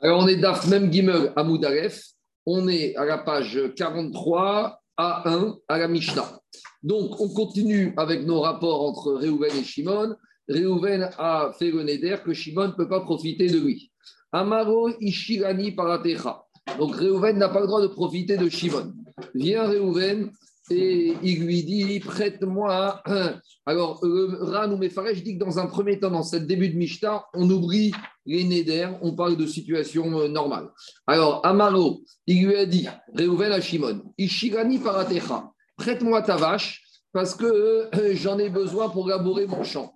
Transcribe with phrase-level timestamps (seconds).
[0.00, 2.02] Alors, on est d'Af Mem Gimel à Moudaref.
[2.44, 6.38] On est à la page 43 à 1 à la Mishnah.
[6.82, 10.14] Donc, on continue avec nos rapports entre Réhouven et Shimon.
[10.48, 13.90] Réhouven a fait le neder que Shimon ne peut pas profiter de lui.
[14.32, 16.44] Amaro Ishirani Paratecha.
[16.78, 18.92] Donc, Réhouven n'a pas le droit de profiter de Shimon.
[19.34, 20.30] Viens, Réhouven,
[20.70, 23.02] et il lui dit prête-moi.
[23.66, 26.76] Alors, euh, Ran ou je dis que dans un premier temps, dans ce début de
[26.76, 27.92] Mishnah, on oublie
[28.24, 30.68] les Neder, on parle de situation euh, normale.
[31.06, 37.34] Alors, Amaro, il lui a dit Réhouven à Shimon Ishirani Paratecha, prête-moi ta vache parce
[37.34, 39.92] que euh, j'en ai besoin pour labourer mon champ.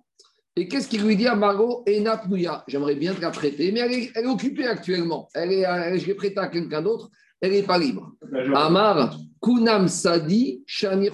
[0.57, 1.85] Et qu'est-ce qu'il lui dit à Margot
[2.67, 5.29] J'aimerais bien te la prêter, mais elle est, occupée actuellement.
[5.33, 7.09] Elle est, je l'ai prêtée à quelqu'un d'autre,
[7.41, 8.11] elle n'est pas libre.
[8.55, 11.09] Amar, Kunam Sadi, Shani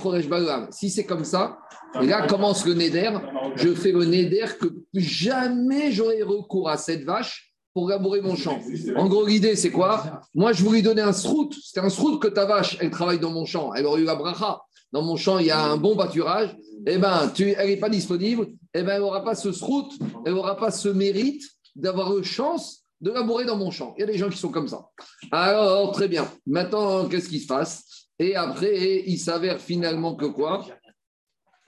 [0.72, 1.58] Si c'est comme ça,
[2.02, 3.12] et là commence le Neder.
[3.56, 8.60] Je fais le Neder que jamais j'aurai recours à cette vache pour labourer mon champ.
[8.96, 10.22] En gros, l'idée, c'est quoi?
[10.34, 11.54] Moi, je voulais donner un srout.
[11.64, 13.74] C'est un srout que ta vache, elle travaille dans mon champ.
[13.74, 14.62] Elle aurait eu la bracha.
[14.92, 17.90] Dans mon champ, il y a un bon pâturage eh ben, tu, elle n'est pas
[17.90, 19.90] disponible, eh ben, elle n'aura pas ce srout,
[20.26, 21.44] elle n'aura pas ce mérite
[21.76, 23.94] d'avoir une chance de labourer dans mon champ.
[23.98, 24.88] Il y a des gens qui sont comme ça.
[25.32, 26.28] Alors, très bien.
[26.46, 27.84] Maintenant, qu'est-ce qui se passe?
[28.20, 30.66] Et après, il s'avère finalement que quoi?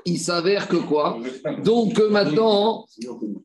[0.06, 1.20] Il s'avère que quoi?
[1.64, 2.86] Donc maintenant,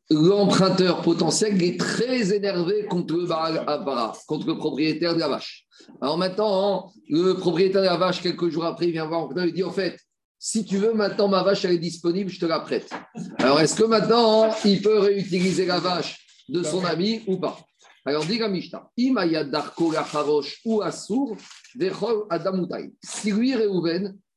[0.09, 5.65] l'emprunteur potentiel est très énervé contre le contre le propriétaire de la vache.
[6.01, 9.63] Alors maintenant, le propriétaire de la vache, quelques jours après, il vient voir il dit,
[9.63, 9.99] en fait,
[10.39, 12.89] si tu veux, maintenant ma vache elle est disponible, je te la prête.
[13.39, 17.57] Alors est-ce que maintenant il peut réutiliser la vache de son ami ou pas?
[18.07, 18.87] Alors dit la Mishnah,
[20.65, 21.37] ou Assour,
[23.03, 23.55] Si lui,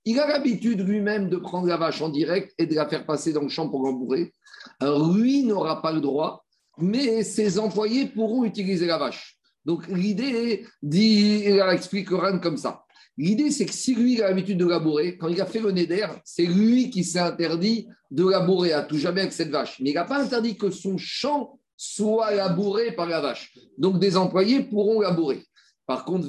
[0.04, 3.34] il a l'habitude lui-même de prendre la vache en direct et de la faire passer
[3.34, 4.32] dans le champ pour l'embourer,
[4.80, 6.46] lui n'aura pas le droit,
[6.78, 9.38] mais ses employés pourront utiliser la vache.
[9.66, 12.84] Donc l'idée, dit, il explique comme ça.
[13.18, 16.06] L'idée, c'est que si lui a l'habitude de labourer, quand il a fait le Neder,
[16.24, 19.78] c'est lui qui s'est interdit de labourer à tout jamais avec cette vache.
[19.80, 23.54] Mais il n'a pas interdit que son champ soit labouré par la vache.
[23.78, 25.44] Donc des employés pourront labourer.
[25.86, 26.26] Par contre,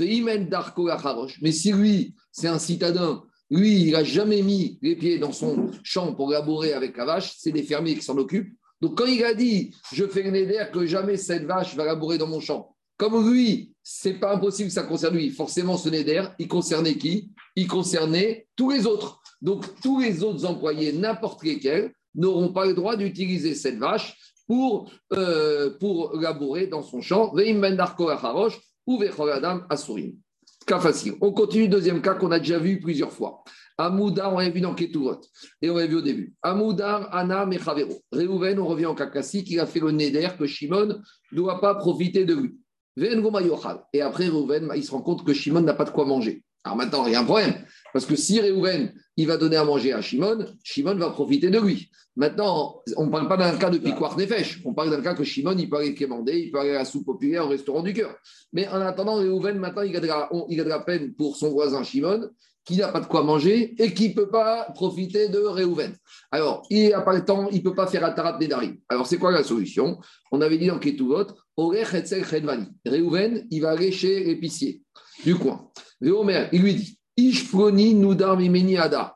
[1.41, 5.71] mais si lui, c'est un citadin, lui, il n'a jamais mis les pieds dans son
[5.83, 8.53] champ pour labourer avec la vache, c'est des fermiers qui s'en occupent.
[8.79, 12.17] Donc quand il a dit, je fais le Neder que jamais cette vache va labourer
[12.17, 15.31] dans mon champ, comme lui, c'est pas impossible que ça concerne lui.
[15.31, 17.31] Forcément, ce Neder, il concernait qui?
[17.55, 19.19] Il concernait tous les autres.
[19.41, 24.15] Donc, tous les autres employés, n'importe lesquels, n'auront pas le droit d'utiliser cette vache
[24.49, 27.31] pour, euh, pour labourer dans son champ.
[28.87, 28.99] ou
[30.65, 31.13] Cas facile.
[31.21, 33.43] On continue, deuxième cas qu'on a déjà vu plusieurs fois.
[33.77, 35.21] Amoudar, on l'a vu dans Ketuvot.
[35.61, 36.33] Et on l'a vu au début.
[36.41, 38.01] Amoudar, Anna, Mechavero.
[38.11, 40.99] Réhouven, on revient en cas classique, il a fait le Neder que Shimon
[41.31, 42.57] ne doit pas profiter de lui.
[43.93, 46.43] Et après, Reuven, il se rend compte que Shimon n'a pas de quoi manger.
[46.63, 47.53] Alors maintenant, il y a un problème.
[47.93, 51.59] Parce que si Reuven, il va donner à manger à Shimon, Shimon va profiter de
[51.59, 51.89] lui.
[52.15, 54.61] Maintenant, on ne parle pas d'un cas de piquoir fèches.
[54.65, 56.85] On parle d'un cas que Shimon, il peut aller quémander, il peut aller à la
[56.85, 58.15] soupe populaire au restaurant du cœur.
[58.53, 62.29] Mais en attendant, Reuven, maintenant, il a, de la, peine pour son voisin Shimon,
[62.65, 65.95] qui n'a pas de quoi manger et qui ne peut pas profiter de Reuven.
[66.31, 68.77] Alors, il n'a pas le temps, il ne peut pas faire Atarat Nedarim.
[68.89, 69.99] Alors, c'est quoi la solution?
[70.31, 71.27] On avait dit dans Ketuvot,
[72.85, 74.81] Réhouven, il va aller chez l'épicier
[75.23, 75.69] du coin.
[76.01, 76.98] il lui dit
[78.77, 79.15] Ada.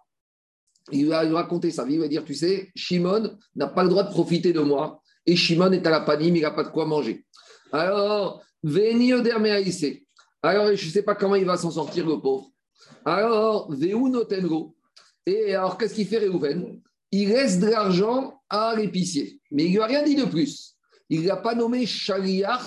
[0.91, 1.85] Il va lui raconter ça.
[1.89, 5.01] Il va dire Tu sais, Shimon n'a pas le droit de profiter de moi.
[5.25, 7.25] Et Shimon est à la panime, il n'a pas de quoi manger.
[7.71, 12.51] Alors, Veni Alors, je ne sais pas comment il va s'en sortir, le pauvre.
[13.05, 14.75] Alors, Veu Notengo.
[15.25, 16.81] Et alors, qu'est-ce qu'il fait, Réhouven
[17.11, 19.39] Il laisse de l'argent à l'épicier.
[19.51, 20.73] Mais il ne lui a rien dit de plus
[21.13, 22.61] il n'a pas nommé Shaliach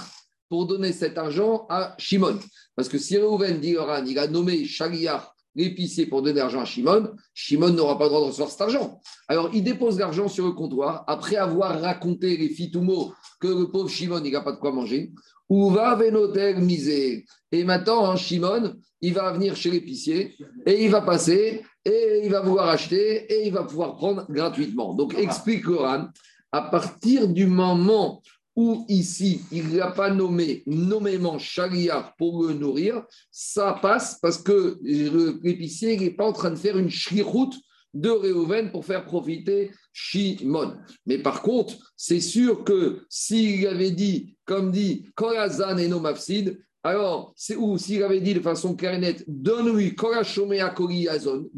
[0.49, 2.39] pour donner cet argent à Shimon.
[2.75, 3.77] Parce que si Reuven dit
[4.07, 5.23] il a nommé Shaliach,
[5.55, 9.01] l'épicier, pour donner l'argent à Shimon, Shimon n'aura pas le droit de recevoir cet argent.
[9.27, 13.89] Alors il dépose l'argent sur le comptoir après avoir raconté les fitoumots que le pauvre
[13.89, 15.13] Shimon, n'a pas de quoi manger.
[15.49, 17.25] Où va Venotel misé?
[17.53, 22.31] Et maintenant, hein, Shimon, il va venir chez l'épicier et il va passer et il
[22.31, 24.95] va vouloir acheter et il va pouvoir prendre gratuitement.
[24.95, 26.09] Donc explique Coran
[26.53, 28.23] à partir du moment
[28.57, 34.79] où ici, il n'a pas nommé nommément Shaliar pour le nourrir, ça passe parce que
[34.83, 37.55] l'épicier n'est pas en train de faire une shlichut
[37.93, 40.77] de Réhouven pour faire profiter Shimon.
[41.07, 47.35] Mais par contre, c'est sûr que s'il avait dit, comme dit Korazan et Nomafsid, alors,
[47.59, 51.51] où s'il avait dit de façon claire et nette, donne-lui Korachomea Kori Azon,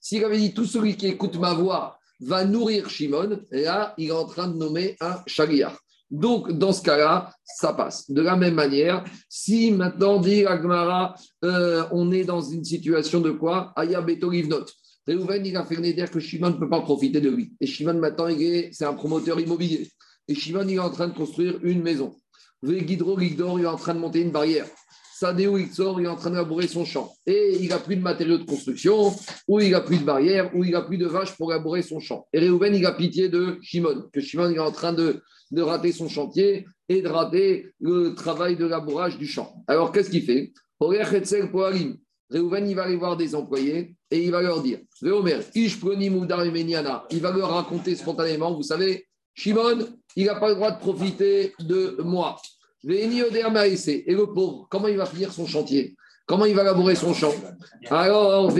[0.00, 4.12] s'il avait dit tout celui qui écoute ma voix va nourrir Shimon, là, il est
[4.12, 5.78] en train de nommer un Shaliar.
[6.10, 8.10] Donc, dans ce cas-là, ça passe.
[8.10, 11.14] De la même manière, si maintenant, dit Agmara,
[11.44, 13.72] euh, on est dans une situation de quoi?
[13.76, 14.66] Aya Beto Livnot.
[15.06, 17.52] Réhouven, il a fait dire que Shimon ne peut pas profiter de lui.
[17.60, 18.28] Et Shimon, maintenant,
[18.72, 19.88] c'est un promoteur immobilier.
[20.28, 22.14] Et Shimon, il est en train de construire une maison.
[22.64, 24.66] Guidro Gigdor, il est en train de monter une barrière.
[25.18, 27.10] Sadeo Ixor, il est en train de labourer son champ.
[27.24, 29.14] Et il n'a plus de matériaux de construction,
[29.48, 32.00] ou il n'a plus de barrière, ou il n'a plus de vaches pour labourer son
[32.00, 32.26] champ.
[32.32, 35.92] Et Réhouven, il a pitié de Shimon, que Shimon est en train de, de rater
[35.92, 39.64] son chantier et de rater le travail de labourage du champ.
[39.66, 40.52] Alors, qu'est-ce qu'il fait?
[42.28, 45.10] Réhouven, il va aller voir des employés et il va leur dire il
[47.20, 51.98] va leur raconter spontanément, vous savez, Shimon, il n'a pas le droit de profiter de
[52.02, 52.36] moi.
[52.88, 55.94] Et le pauvre, comment il va finir son chantier?
[56.26, 57.32] Comment il va labourer son champ?
[57.88, 58.52] Alors,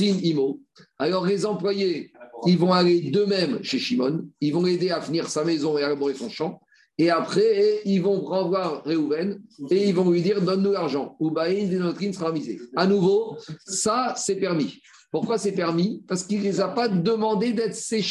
[0.00, 0.60] Imo.
[0.98, 2.10] Alors, les employés,
[2.46, 5.88] ils vont aller d'eux-mêmes chez Shimon, ils vont l'aider à finir sa maison et à
[5.88, 6.60] labourer son champ.
[6.98, 9.40] Et après, ils vont revoir Réhouven
[9.70, 11.16] et ils vont lui dire Donne-nous l'argent.
[11.18, 12.60] Ou notre sera misé.
[12.76, 14.82] À nouveau, ça, c'est permis.
[15.10, 16.04] Pourquoi c'est permis?
[16.06, 18.04] Parce qu'il ne les a pas demandé d'être ses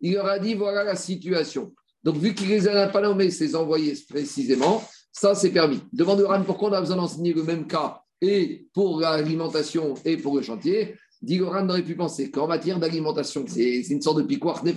[0.00, 1.72] Il leur a dit Voilà la situation.
[2.04, 5.80] Donc, vu qu'il ne les a pas nommés, ses envoyés précisément, ça, c'est permis.
[5.92, 10.36] Demande Ran pourquoi on a besoin d'enseigner le même cas et pour l'alimentation et pour
[10.36, 10.96] le chantier.
[11.22, 14.74] Dit aurait pu penser qu'en matière d'alimentation, c'est une sorte de piquoir des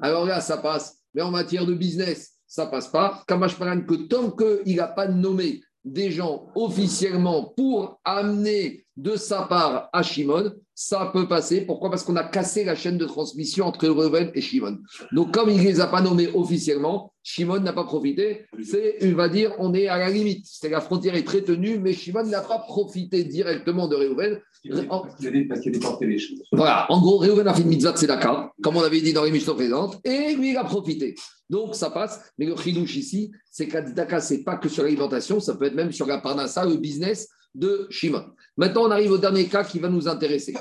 [0.00, 0.98] Alors là, ça passe.
[1.14, 3.22] Mais en matière de business, ça passe pas.
[3.26, 9.88] Kamash que tant qu'il n'a pas nommé des gens officiellement pour amener de sa part
[9.92, 11.62] à Shimon, ça peut passer.
[11.62, 11.90] Pourquoi?
[11.90, 14.78] Parce qu'on a cassé la chaîne de transmission entre Reuven et Shimon.
[15.12, 18.46] Donc, comme il ne les a pas nommés officiellement, Shimon n'a pas profité.
[18.62, 20.46] C'est, on va dire, on est à la limite.
[20.46, 24.40] C'est la frontière est très tenue, mais Shimon n'a pas profité directement de Reuven.
[24.64, 24.80] Il a
[25.70, 26.42] déporté les choses.
[26.52, 26.86] Voilà.
[26.90, 29.30] En gros, Reuven a fait une mitzvah de Sedaka, comme on avait dit dans les
[29.30, 31.14] missions présentes, et lui, il a profité.
[31.48, 32.32] Donc, ça passe.
[32.38, 35.74] Mais le chidouche ici, c'est qu'Adidaka, ce n'est pas que sur l'alimentation, ça peut être
[35.74, 38.24] même sur la parnassa, le business de Shimon.
[38.60, 40.52] Maintenant, on arrive au dernier cas qui va nous intéresser.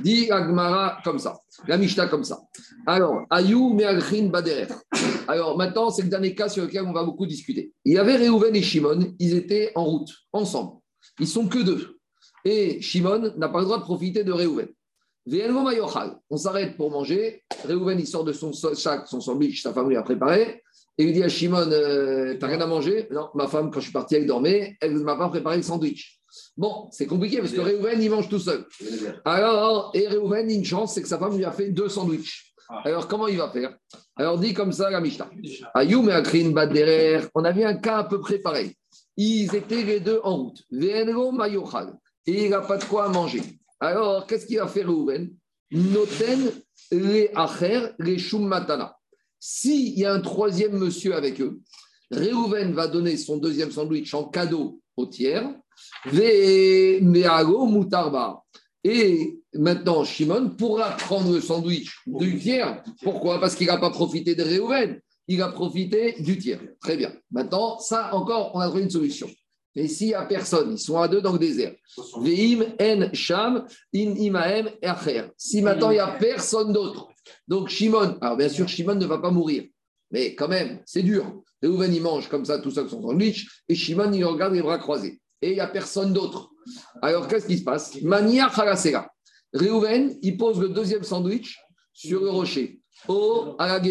[0.00, 1.38] Dit Agmara comme ça,
[1.68, 2.40] la Mishnah comme ça.
[2.86, 4.68] Alors, Ayou Meagrin Baderer.
[5.28, 7.70] Alors, maintenant, c'est le dernier cas sur lequel on va beaucoup discuter.
[7.84, 10.78] Il y avait Réhouven et Shimon, ils étaient en route, ensemble.
[11.20, 11.98] Ils sont que deux.
[12.46, 14.68] Et Shimon n'a pas le droit de profiter de Réhouven.
[16.30, 17.42] On s'arrête pour manger.
[17.66, 20.62] Réhouven, il sort de son sac, son sandwich, sa femme lui a préparé.
[20.96, 23.08] Et il dit à Shimon, euh, t'as rien à manger?
[23.10, 26.21] Non, ma femme, quand je suis parti, elle dormait, elle m'a pas préparé le sandwich.
[26.56, 28.66] Bon, c'est compliqué parce que Réhouven, il mange tout seul.
[29.24, 32.54] Alors, et Réhouven, une chance, c'est que sa femme lui a fait deux sandwichs.
[32.68, 32.82] Ah.
[32.84, 33.76] Alors, comment il va faire?
[34.16, 35.30] Alors, dit comme ça la Mishnah.
[35.74, 38.74] Ayoum et Akrin Baderer, on avait un cas à peu près pareil.
[39.16, 40.62] Ils étaient les deux en route.
[40.70, 41.98] Mayochal.
[42.26, 43.42] Et il n'a pas de quoi manger.
[43.80, 45.30] Alors, qu'est-ce qu'il va faire Réhouven
[45.70, 46.52] Noten
[46.92, 48.96] les Acher, les Shummatana.
[49.38, 51.60] S'il y a un troisième monsieur avec eux,
[52.10, 55.50] Réhouven va donner son deuxième sandwich en cadeau au tiers
[58.84, 62.82] et maintenant, Shimon pourra prendre le sandwich du tiers.
[63.02, 63.40] Pourquoi?
[63.40, 66.60] Parce qu'il n'a pas profité de Réhouven, il a profité du tiers.
[66.80, 67.12] Très bien.
[67.30, 69.30] Maintenant, ça encore, on a trouvé une solution.
[69.76, 71.74] Mais s'il n'y a personne, ils sont à deux dans le désert.
[72.18, 74.68] Veim en sham in imaem
[75.36, 77.08] Si maintenant il n'y a personne d'autre,
[77.48, 79.64] donc Shimon, alors bien sûr, Shimon ne va pas mourir,
[80.10, 81.40] mais quand même, c'est dur.
[81.62, 84.78] Réhouven, il mange comme ça tout seul son sandwich, et Shimon, il regarde les bras
[84.78, 86.50] croisés et il n'y a personne d'autre.
[87.02, 88.00] Alors, qu'est-ce qui se passe?
[88.02, 89.10] Mania Khalasera.
[89.52, 91.60] Réhouven, il pose le deuxième sandwich
[91.92, 93.82] sur le rocher, au, à la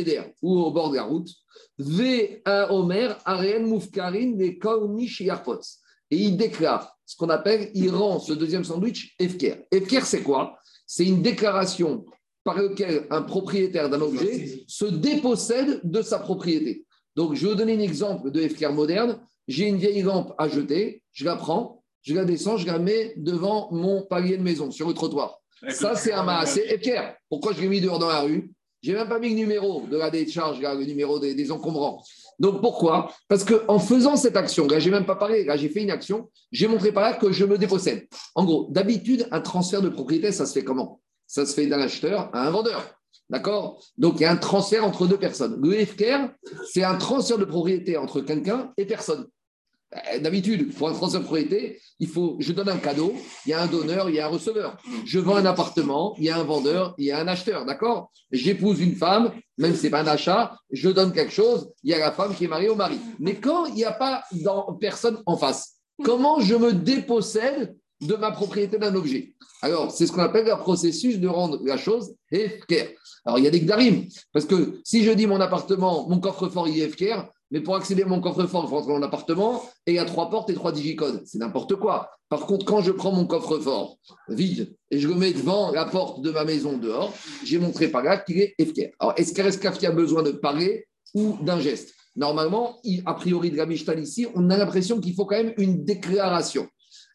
[0.41, 1.29] ou au bord de la route.
[1.77, 5.29] V Omer, Arien Moufkarin, des Kaunish et
[6.10, 9.65] Et il déclare ce qu'on appelle, il rend ce deuxième sandwich Efker.
[9.72, 10.58] Efker, c'est quoi?
[10.88, 12.05] C'est une déclaration
[12.43, 16.86] par laquelle un propriétaire d'un objet se dépossède de sa propriété.
[17.15, 20.48] Donc, je vais vous donner un exemple de Efker moderne j'ai une vieille lampe à
[20.48, 24.72] jeter, je la prends, je la descends, je la mets devant mon palier de maison,
[24.72, 25.39] sur le trottoir.
[25.70, 26.65] Ça, c'est un massé.
[26.70, 28.51] Et Pierre, pourquoi je l'ai mis dehors dans la rue?
[28.82, 32.03] J'ai même pas mis le numéro de la décharge, le numéro des, encombrants.
[32.39, 33.13] Donc pourquoi?
[33.27, 36.32] Parce qu'en faisant cette action, là, j'ai même pas parlé, là, j'ai fait une action,
[36.51, 38.08] j'ai montré par là que je me dépossède.
[38.34, 41.00] En gros, d'habitude, un transfert de propriété, ça se fait comment?
[41.27, 42.96] Ça se fait d'un acheteur à un vendeur.
[43.30, 43.84] D'accord?
[43.98, 45.62] Donc, il y a un transfert entre deux personnes.
[45.63, 46.30] Le FKR,
[46.74, 49.27] c'est un transfert de propriété entre quelqu'un et personne.
[49.93, 53.13] Euh, d'habitude, pour un transfert de propriété, il faut, je donne un cadeau,
[53.45, 54.77] il y a un donneur, il y a un receveur.
[55.05, 58.10] Je vends un appartement, il y a un vendeur, il y a un acheteur, d'accord?
[58.31, 61.89] J'épouse une femme, même si ce n'est pas un achat, je donne quelque chose, il
[61.89, 62.98] y a la femme qui est mariée au mari.
[63.19, 64.24] Mais quand il n'y a pas
[64.79, 69.36] personne en face, comment je me dépossède de ma propriété d'un objet?
[69.62, 72.88] Alors, c'est ce qu'on appelle le processus de rendre la chose FKR.
[73.25, 76.67] Alors, il y a des gdarim, parce que si je dis mon appartement, mon coffre-fort,
[76.67, 79.96] il est FKR, mais pour accéder à mon coffre-fort, faut rentrer dans l'appartement et il
[79.96, 81.22] y a trois portes et trois digicodes.
[81.25, 82.10] C'est n'importe quoi.
[82.29, 83.98] Par contre, quand je prends mon coffre-fort
[84.29, 88.03] vide et je le mets devant la porte de ma maison dehors, j'ai montré par
[88.03, 88.91] là qu'il est efficace.
[89.00, 91.93] Alors, est-ce qu'Areskafi a besoin de parler ou d'un geste?
[92.15, 95.84] Normalement, a priori de la Mishnah ici, on a l'impression qu'il faut quand même une
[95.84, 96.67] déclaration.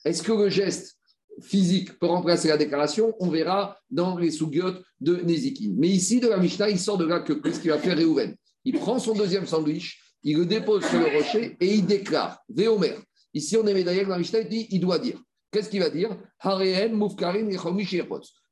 [0.05, 0.99] Est-ce que le geste
[1.43, 3.15] physique peut remplacer la déclaration?
[3.21, 5.73] On verra dans les sougiotes de Nezikin.
[5.77, 8.35] Mais ici, de la Mishnah, il sort de là que qu'est-ce qu'il va faire Réhouven?
[8.65, 12.95] Il prend son deuxième sandwich, il le dépose sur le rocher et il déclare Véomer.
[13.33, 15.21] Ici, on est médaillé dans la Mishnah, il dit il doit dire.
[15.53, 16.11] Qu'est-ce qu'il va dire?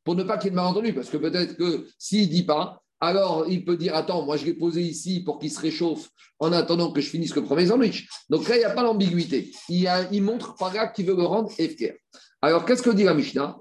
[0.04, 2.44] Pour ne pas qu'il y ait de malentendu, parce que peut-être que s'il ne dit
[2.44, 6.08] pas, alors il peut dire Attends, moi je l'ai posé ici pour qu'il se réchauffe
[6.38, 8.06] en attendant que je finisse le premier sandwich.
[8.30, 9.50] Donc là, il n'y a pas l'ambiguïté.
[9.68, 11.96] Il, il, montre par là qu'il veut le rendre efker.
[12.40, 13.58] Alors qu'est-ce que dit la Mishnah?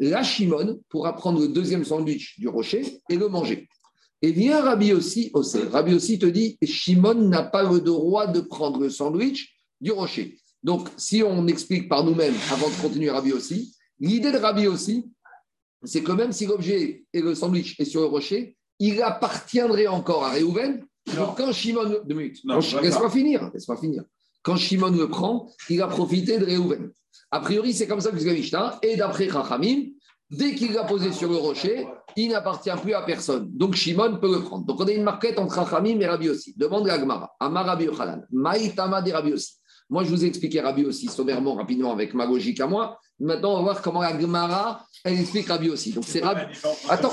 [0.00, 3.66] La Shimon pourra prendre le deuxième sandwich du rocher et le manger.
[4.20, 5.30] Et vient Rabbi aussi,
[5.70, 10.38] Rabbi aussi te dit Shimon n'a pas le droit de prendre le sandwich du rocher.
[10.62, 15.04] Donc, si on explique par nous-mêmes avant de continuer Rabbi aussi, l'idée de Rabbi aussi,
[15.84, 20.24] c'est que même si l'objet et le sandwich est sur le rocher, il appartiendrait encore
[20.24, 20.84] à Réhouven.
[21.36, 22.00] quand Shimon.
[22.04, 22.40] Deux minutes.
[22.44, 23.50] Laisse-moi finir.
[23.54, 24.02] Laisse-moi finir.
[24.42, 26.90] Quand Shimon le prend, il a profité de Réhouven.
[27.30, 29.90] A priori, c'est comme ça que c'est la Et d'après Rachamim,
[30.30, 33.48] dès qu'il l'a posé sur le rocher, il n'appartient plus à personne.
[33.50, 34.64] Donc Shimon peut le prendre.
[34.66, 36.54] Donc on a une marquette entre Rachamim et Rabbi aussi.
[36.56, 37.30] Demande à Gmara.
[37.40, 38.26] Amar Rabbi Yochanan.
[38.30, 39.54] Maïtama de Rabbi aussi.
[39.90, 42.98] Moi, je vous ai expliqué Rabbi aussi sommairement, rapidement, avec ma logique à moi.
[43.18, 45.92] Maintenant, on va voir comment la Gemara, elle explique Rabbi aussi.
[45.92, 46.42] Donc, c'est Rabbi.
[46.90, 47.12] Attends.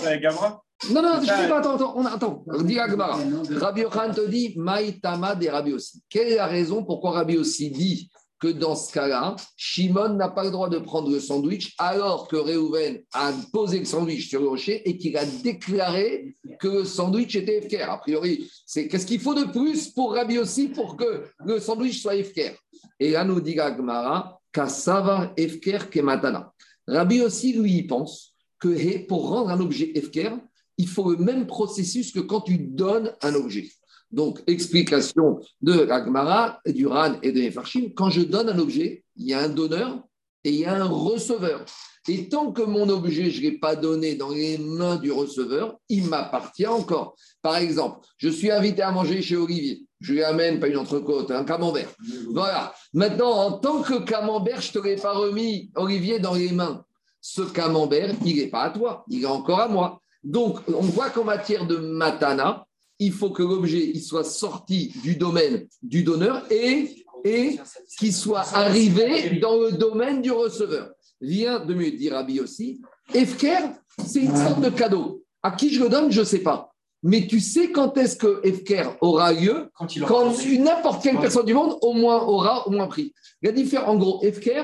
[0.92, 2.44] Non, non, je sais pas, attends, attends, on, attends.
[2.64, 3.18] Dis à Gemara.
[3.50, 6.04] Rabbi Yochanan te dit Maïtama des Rabbi aussi.
[6.10, 10.44] Quelle est la raison pourquoi Rabbi aussi dit que dans ce cas-là, Shimon n'a pas
[10.44, 14.48] le droit de prendre le sandwich alors que Reuven a posé le sandwich sur le
[14.48, 17.84] rocher et qu'il a déclaré que le sandwich était efker.
[17.84, 22.02] A priori, c'est qu'est-ce qu'il faut de plus pour Rabbi aussi pour que le sandwich
[22.02, 22.52] soit efker?
[23.00, 26.52] Et là, nous dit Gagmara, Kassava efker kematana.
[26.88, 30.32] Rabbi aussi, lui, il pense que pour rendre un objet efker,
[30.78, 33.70] il faut le même processus que quand tu donnes un objet.
[34.16, 39.28] Donc, explication de Agmara, du Ran et de Nefarchim, quand je donne un objet, il
[39.28, 40.00] y a un donneur
[40.46, 41.66] et il y a un receveur.
[42.08, 45.76] Et tant que mon objet, je ne l'ai pas donné dans les mains du receveur,
[45.90, 47.18] il m'appartient encore.
[47.42, 49.84] Par exemple, je suis invité à manger chez Olivier.
[50.00, 51.90] Je lui amène pas une entrecôte, un camembert.
[52.32, 52.74] Voilà.
[52.94, 56.86] Maintenant, en tant que camembert, je ne te l'ai pas remis, Olivier, dans les mains.
[57.20, 60.00] Ce camembert, il n'est pas à toi, il est encore à moi.
[60.24, 62.66] Donc, on voit qu'en matière de matana,
[63.00, 67.60] il faut que l'objet il soit sorti du domaine du donneur et, et
[67.98, 70.92] qu'il soit arrivé dans le domaine du receveur.
[71.22, 72.82] Vient de me dire Rabbi aussi,
[73.14, 73.60] Efker,
[74.06, 75.24] c'est une sorte de cadeau.
[75.42, 76.72] À qui je le donne, je ne sais pas.
[77.04, 79.70] Mais tu sais quand est-ce que Efker aura lieu?
[79.76, 83.14] Quand, quand n'importe quelle personne du monde au moins aura au moins pris.
[83.42, 84.64] La différence, en gros, Efker,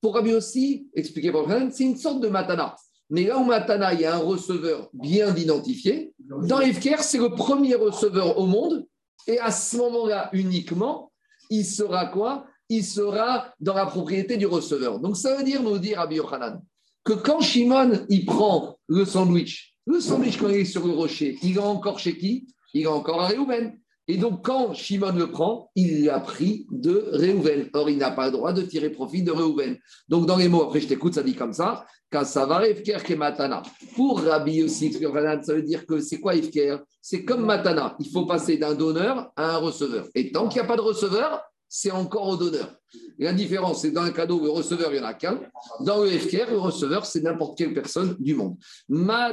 [0.00, 2.76] pour Rabbi aussi, expliqué par c'est une sorte de matana.
[3.10, 7.30] Mais là où Matana, il y a un receveur bien identifié, dans Efker, c'est le
[7.30, 8.86] premier receveur au monde.
[9.26, 11.10] Et à ce moment-là, uniquement,
[11.50, 12.46] il sera quoi?
[12.68, 15.00] Il sera dans la propriété du receveur.
[15.00, 16.62] Donc ça veut dire, nous dire à Yochanan,
[17.04, 21.38] que quand Shimon, il prend le sandwich, le sandwich quand il est sur le rocher,
[21.42, 22.46] il est encore chez qui?
[22.74, 23.78] Il est encore à Réhouven.
[24.10, 27.68] Et donc, quand Shimon le prend, il l'a pris de Réhouven.
[27.74, 29.78] Or, il n'a pas le droit de tirer profit de Réhouven.
[30.08, 31.86] Donc, dans les mots, après, je t'écoute, ça dit comme ça.
[33.94, 37.96] Pour Rabbi aussi, ça veut dire que c'est quoi Ifker C'est comme Matana.
[38.00, 40.06] Il faut passer d'un donneur à un receveur.
[40.14, 42.74] Et tant qu'il n'y a pas de receveur, c'est encore au donneur.
[43.18, 45.38] la différence, c'est dans un cadeau, le receveur, il n'y en a qu'un.
[45.80, 48.56] Dans le Ifker, le receveur, c'est n'importe quelle personne du monde.
[48.88, 49.32] Ma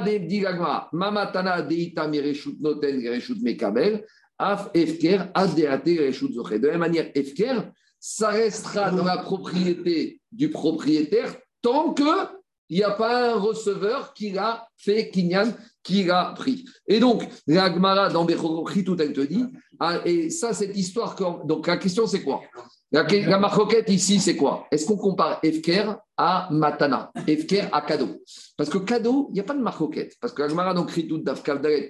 [0.92, 4.04] ma matana deita noten mekabel,
[4.38, 6.60] af zoche.
[6.60, 12.02] De la même manière, Efker, ça restera dans la propriété du propriétaire tant que
[12.68, 16.64] il n'y a pas un receveur qui l'a fait Kinyan, qui l'a pris.
[16.86, 17.68] Et donc, la
[18.08, 19.44] dans tout elle te dit,
[19.78, 22.42] ah, et ça, cette histoire, donc la question c'est quoi?
[22.92, 24.66] La, la ici, c'est quoi?
[24.70, 28.22] Est-ce qu'on compare Efker à Matana Efker à cadeau?
[28.56, 30.14] Parce que cadeau, il n'y a pas de marcoquette.
[30.20, 31.22] Parce que la Gemara dans Kritout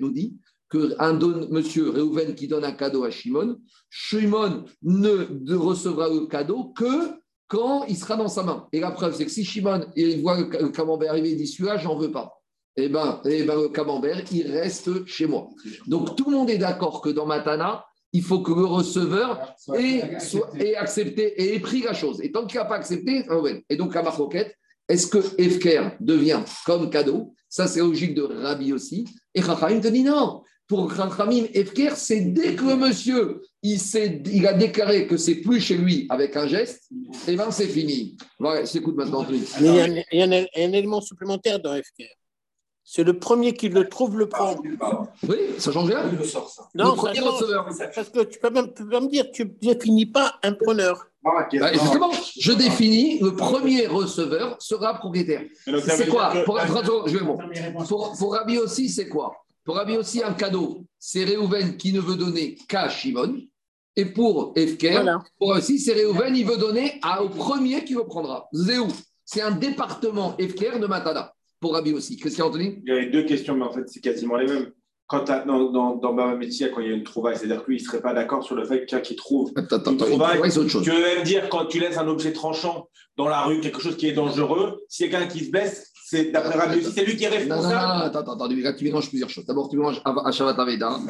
[0.00, 0.37] nous dit
[0.71, 1.12] qu'un
[1.50, 3.59] monsieur Reuven qui donne un cadeau à Shimon,
[3.90, 8.66] Shimon ne recevra le cadeau que quand il sera dans sa main.
[8.72, 11.76] Et la preuve, c'est que si Shimon il voit le camembert arriver, il dit celui-là,
[11.76, 12.32] j'en veux pas.
[12.76, 15.48] Eh bien, eh ben, le camembert, il reste chez moi.
[15.86, 20.18] Donc tout le monde est d'accord que dans Matana, il faut que le receveur ait,
[20.20, 22.20] soit, accepté et ait pris la chose.
[22.22, 23.24] Et tant qu'il n'a pas accepté,
[23.68, 24.54] et donc la marcoquette,
[24.88, 27.34] est-ce que Efker devient comme cadeau?
[27.48, 29.06] Ça, c'est logique de Rabbi aussi.
[29.34, 30.42] Et Rachaim te dit non.
[30.68, 33.40] Pour Khamim, Efker, c'est dès que le monsieur
[33.75, 36.90] il, il a déclaré que c'est plus chez lui avec un geste,
[37.26, 38.16] et bien c'est fini.
[38.38, 39.26] Voilà, maintenant.
[39.30, 42.11] Il y, a un, il y a un, élément supplémentaire dans Efker.
[42.88, 44.54] C'est le premier qui le trouve le prend.
[45.28, 46.04] Oui, ça change rien.
[46.75, 47.68] Non, le premier receveur.
[47.92, 51.04] Parce que tu peux, même, tu peux me dire, tu ne définis pas un preneur.
[51.25, 55.42] Bah, justement, je définis le premier receveur sera propriétaire.
[55.85, 56.61] C'est quoi pour,
[57.88, 59.35] pour, pour, Rabbi aussi, c'est quoi?
[59.64, 60.85] Pour Rabbi aussi, un cadeau.
[60.96, 63.40] C'est Réhouven qui ne veut donner qu'à Shimon.
[63.96, 65.02] Et pour Efker,
[65.38, 68.48] pour aussi, c'est Réhouven, il veut donner au premier qui le prendra.
[68.52, 68.88] Zéou.
[69.24, 71.32] C'est un département Efker de Matada.
[71.58, 72.16] Pour Rabbi aussi.
[72.16, 74.70] Christian Anthony Il y avait deux questions, mais en fait, c'est quasiment les mêmes
[75.06, 77.76] quand dans, dans, dans Baba Metia, quand il y a une trouvaille, c'est-à-dire que lui,
[77.78, 79.98] il ne serait pas d'accord sur le fait que quelqu'un qui trouve attends, attends, une
[79.98, 80.82] trouvaille, c'est autre chose.
[80.82, 83.96] Tu veux même dire, quand tu laisses un objet tranchant dans la rue, quelque chose
[83.96, 87.16] qui est dangereux, si y a quelqu'un qui se blesse, c'est d'après Rabbi c'est lui
[87.16, 87.75] qui est responsable.
[87.75, 89.44] Non, non, non, attends, attends, attends, tu mélanges plusieurs choses.
[89.44, 91.00] D'abord, tu mélanges Ashavat Aveda.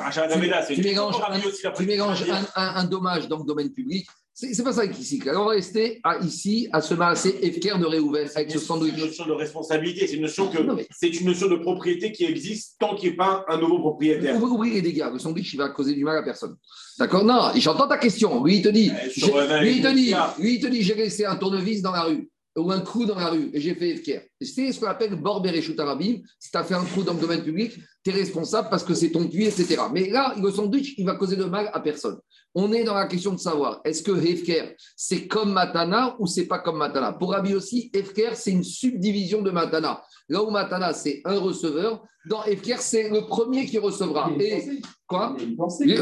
[0.66, 2.24] c'est tu mélanges, un, tu mélanges
[2.54, 4.06] un, dommage dans le domaine public
[4.38, 5.22] c'est pas ça ici.
[5.26, 8.92] Alors, on va rester à, ici à se masser Efker de Réhouven avec ce sandwich.
[8.94, 10.58] C'est une notion de responsabilité, c'est une notion que
[10.90, 14.38] c'est une notion de propriété qui existe tant qu'il n'y a pas un nouveau propriétaire.
[14.38, 15.06] Vous ouvrez les dégâts.
[15.10, 16.54] Le sandwich, il va causer du mal à personne.
[16.98, 17.24] D'accord?
[17.24, 18.44] Non, j'entends ta question.
[18.44, 21.24] Lui, il te dit, eh, lui, il te dit, lui, il te dit, j'ai laissé
[21.24, 24.20] un tournevis dans la rue ou un trou dans la rue et j'ai fait Efker.
[24.40, 26.20] C'est ce qu'on appelle Borber et Arabim.
[26.38, 28.94] Si tu as fait un trou dans le domaine public, tu es responsable parce que
[28.94, 29.76] c'est ton puits, etc.
[29.92, 32.18] Mais là, le sandwich, il va causer de mal à personne.
[32.58, 36.46] On est dans la question de savoir, est-ce que Hefker, c'est comme Matana ou c'est
[36.46, 37.12] pas comme Matana?
[37.12, 40.02] Pour Rabbi aussi, Hefker, c'est une subdivision de Matana.
[40.30, 44.30] Là où Matana, c'est un receveur, dans Hefker, c'est le premier qui recevra.
[44.40, 45.36] Et quoi?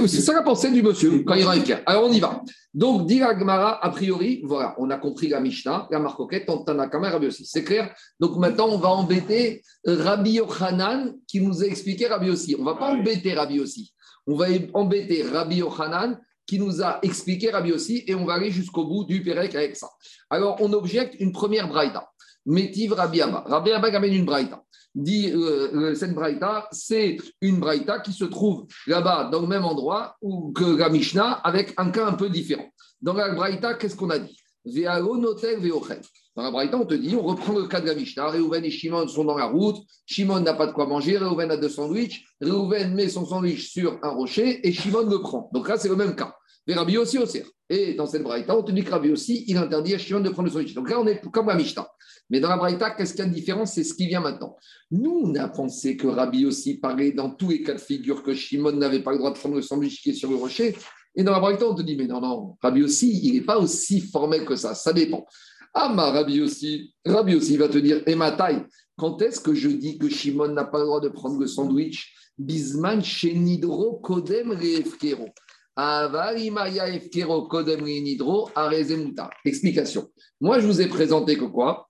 [0.06, 1.78] C'est ça la pensée du monsieur quand il ira Hefker.
[1.87, 2.40] Alors on y va.
[2.73, 7.44] Donc, dit a priori, voilà, on a compris la Mishnah, la marcoquette, Tantanakama, Rabbi aussi.
[7.44, 7.92] C'est clair?
[8.20, 12.54] Donc maintenant, on va embêter Rabbi Yochanan qui nous a expliqué Rabbi aussi.
[12.56, 13.92] On ne va pas embêter Rabbi aussi.
[14.28, 18.50] On va embêter Rabbi Yochanan qui nous a expliqué Rabbi aussi, et on va aller
[18.50, 19.88] jusqu'au bout du Pérec avec ça.
[20.30, 22.08] Alors, on objecte une première braïta.
[22.47, 23.45] Métiv Rabbi Abba.
[23.47, 24.62] Rabbi Abba amène une braïta.
[24.95, 29.64] Dit, euh, euh, cette braïta, c'est une braïta qui se trouve là-bas, dans le même
[29.64, 30.16] endroit
[30.54, 32.69] que la Mishnah, avec un cas un peu différent.
[33.00, 34.36] Dans la braïta, qu'est-ce qu'on a dit?
[34.66, 38.30] Dans la Braïta, on te dit, on reprend le cas de la Mishnah.
[38.30, 39.76] Réhouven et Shimon sont dans la route.
[40.06, 41.18] Shimon n'a pas de quoi manger.
[41.18, 42.24] Réhouven a deux sandwichs.
[42.40, 45.50] Réhouven met son sandwich sur un rocher et Shimon le prend.
[45.52, 46.34] Donc là, c'est le même cas.
[46.66, 47.42] Mais Rabbi aussi, aussi.
[47.68, 50.30] Et dans cette Braïta, on te dit que Rabbi aussi, il interdit à Shimon de
[50.30, 50.74] prendre le sandwich.
[50.74, 51.86] Donc là, on est comme la Mishnah.
[52.30, 53.66] Mais dans la Braïta, qu'est-ce qu'il y a de différent?
[53.66, 54.56] C'est ce qui vient maintenant.
[54.90, 58.32] Nous, on a pensé que Rabbi aussi parlait dans tous les cas de figure que
[58.32, 60.74] Shimon n'avait pas le droit de prendre le sandwich qui est sur le rocher.
[61.16, 63.58] Et dans la Braïta, on te dit, mais non, non, Rabbi aussi, il n'est pas
[63.58, 64.74] aussi formel que ça.
[64.74, 65.24] Ça dépend.
[65.72, 68.64] Ah, ma Rabbi aussi, Rabbi aussi va te dire, et ma taille,
[68.96, 72.14] quand est-ce que je dis que Shimon n'a pas le droit de prendre le sandwich?
[72.36, 75.28] Bisman chez Nidro Kodem Reefkero.
[75.76, 79.30] Efkero Kodem Nidro Arezemuta.
[79.44, 80.08] Explication.
[80.40, 81.88] Moi, je vous ai présenté que quoi?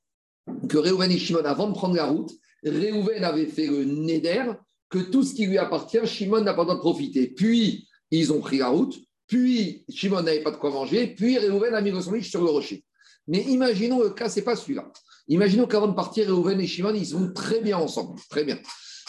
[0.68, 2.30] Que Reuven et Shimon, avant de prendre la route,
[2.64, 4.52] Reuven avait fait le Neder,
[4.90, 7.28] que tout ce qui lui appartient, Shimon n'a pas le droit de profiter.
[7.28, 11.74] Puis, ils ont pris la route, puis Shimon n'avait pas de quoi manger, puis Reuven
[11.74, 12.84] a mis le sandwich sur le rocher.
[13.26, 14.90] Mais imaginons le cas, ce n'est pas celui-là.
[15.28, 18.20] Imaginons qu'avant de partir, Reuven et Shimon, ils sont très bien ensemble.
[18.28, 18.58] Très bien.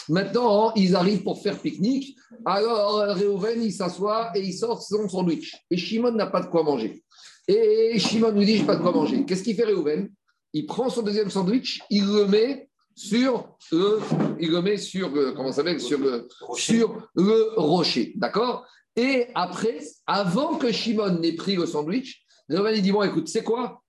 [0.08, 2.16] Maintenant, ils arrivent pour faire pique-nique.
[2.44, 5.54] Alors, Reuven, il s'assoit et il sort son sandwich.
[5.70, 7.02] Et Shimon n'a pas de quoi manger.
[7.48, 9.24] Et Shimon nous dit, je n'ai pas de quoi manger.
[9.24, 10.10] Qu'est-ce qu'il fait, Reuven?
[10.52, 14.00] Il prend son deuxième sandwich, il le met sur le,
[14.40, 18.14] il le met sur, comment ça s'appelle, sur le, sur le rocher.
[18.16, 18.66] D'accord?
[18.96, 23.82] Et après, avant que Shimon n'ait pris le sandwich, il dit, bon, écoute, c'est quoi?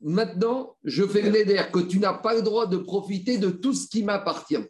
[0.00, 3.74] Maintenant, je fais le néder que tu n'as pas le droit de profiter de tout
[3.74, 4.64] ce qui m'appartient.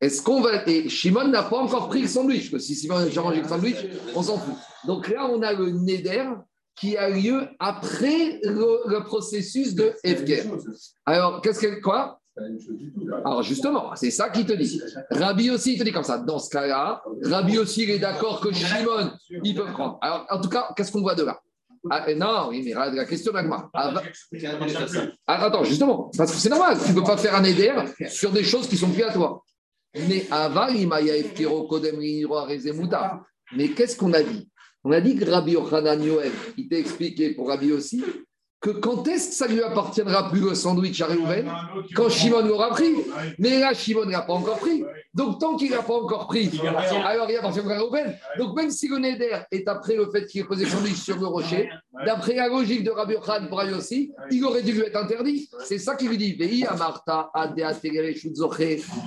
[0.00, 0.66] Est-ce qu'on va.
[0.68, 3.42] Et Shimon n'a pas encore pris le sandwich, parce que si Shimon a déjà mangé
[3.42, 3.76] le sandwich,
[4.14, 4.54] on s'en fout.
[4.86, 6.24] Donc là, on a le néder
[6.76, 10.44] qui a lieu après le, processus de Efker.
[11.04, 11.80] Alors, qu'est-ce que.
[11.80, 12.19] Quoi?
[13.24, 14.80] Alors justement, c'est ça qu'il te dit.
[15.10, 16.18] Rabbi aussi, il te dit comme ça.
[16.18, 19.12] Dans ce cas-là, Rabbi aussi, il est d'accord que Shimon,
[19.44, 19.98] il peut prendre.
[20.00, 21.40] Alors, en tout cas, qu'est-ce qu'on voit de là?
[21.88, 23.70] Ah, non, oui, mais la question d'Agma.
[23.72, 23.94] Ah,
[25.26, 27.72] ah, attends, justement, parce que c'est normal, tu ne peux pas faire un éder
[28.08, 29.42] sur des choses qui sont plus à toi.
[29.94, 30.26] Mais
[33.56, 34.48] Mais qu'est-ce qu'on a dit?
[34.84, 38.02] On a dit que Rabbi Yochanan Yoel, il t'a expliqué pour Rabbi aussi
[38.60, 41.50] que quand est-ce que ça lui appartiendra plus le sandwich à Réhouven
[41.94, 42.92] Quand Shimon l'aura pris.
[43.38, 44.84] Mais là, Shimon ne l'a pas encore pris.
[45.14, 46.50] Donc, tant qu'il n'a pas encore pris,
[47.04, 48.14] alors il appartient à Réhouven.
[48.38, 51.16] Donc, même si le Neder est après le fait qu'il ait posé le sandwich sur
[51.16, 51.70] le rocher,
[52.04, 55.48] d'après la logique de Rabbi Khan pour aussi, il aurait dû lui être interdit.
[55.64, 56.36] C'est ça qu'il lui dit.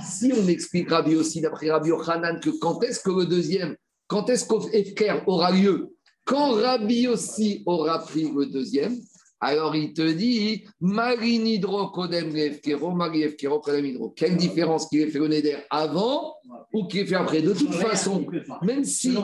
[0.04, 3.76] Si on explique Rabbi aussi, d'après Rabbi Khanan, que quand est-ce que le deuxième,
[4.08, 5.90] quand est-ce qu'Efker aura lieu
[6.26, 8.98] Quand Rabbi aussi aura pris le deuxième,
[9.44, 14.14] alors il te dit, Marinidro Kodem Kodem Hydro.
[14.16, 16.36] Quelle différence qu'il ait fait le Neder avant
[16.72, 18.26] ou qu'il ait fait après De toute façon,
[18.62, 19.18] même si,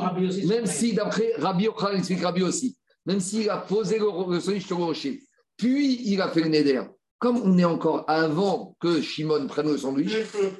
[0.45, 4.77] même si d'après Rabbi Yochanan explique Rabbi aussi, même s'il a posé le, le sur
[4.77, 5.21] le rocher,
[5.55, 6.81] puis il a fait le Neder,
[7.17, 10.11] comme on est encore avant que Shimon prenne le sandwich,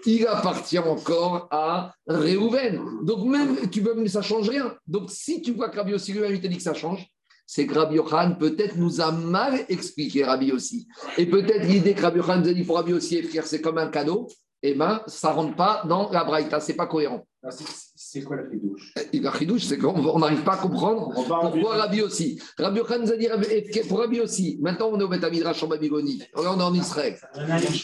[0.06, 2.82] il appartient encore à Réhouven.
[3.04, 4.74] Donc même, tu peux, ça change rien.
[4.88, 7.06] Donc si tu vois que Rabbi aussi lui-même, il te dit que ça change,
[7.52, 10.88] c'est que Rabbi Yochanan peut-être nous a mal expliqué Rabbi aussi.
[11.18, 13.88] Et peut-être l'idée que Rabbi Yochanan nous a dit pour Rabbi aussi, c'est comme un
[13.88, 14.28] cadeau,
[14.62, 17.26] eh bien, ça ne rentre pas dans la braïta, ce n'est pas cohérent.
[17.44, 17.50] Ah,
[17.96, 22.40] c'est quoi la chidouche La chidouche, c'est qu'on n'arrive pas à comprendre pourquoi Rabbi aussi.
[22.56, 23.28] Rabbi Yochanan nous a dit
[23.88, 24.60] pour Rabbi aussi.
[24.62, 26.20] Maintenant, on est au Beth en Babylone.
[26.36, 27.18] Là, on est en Israël.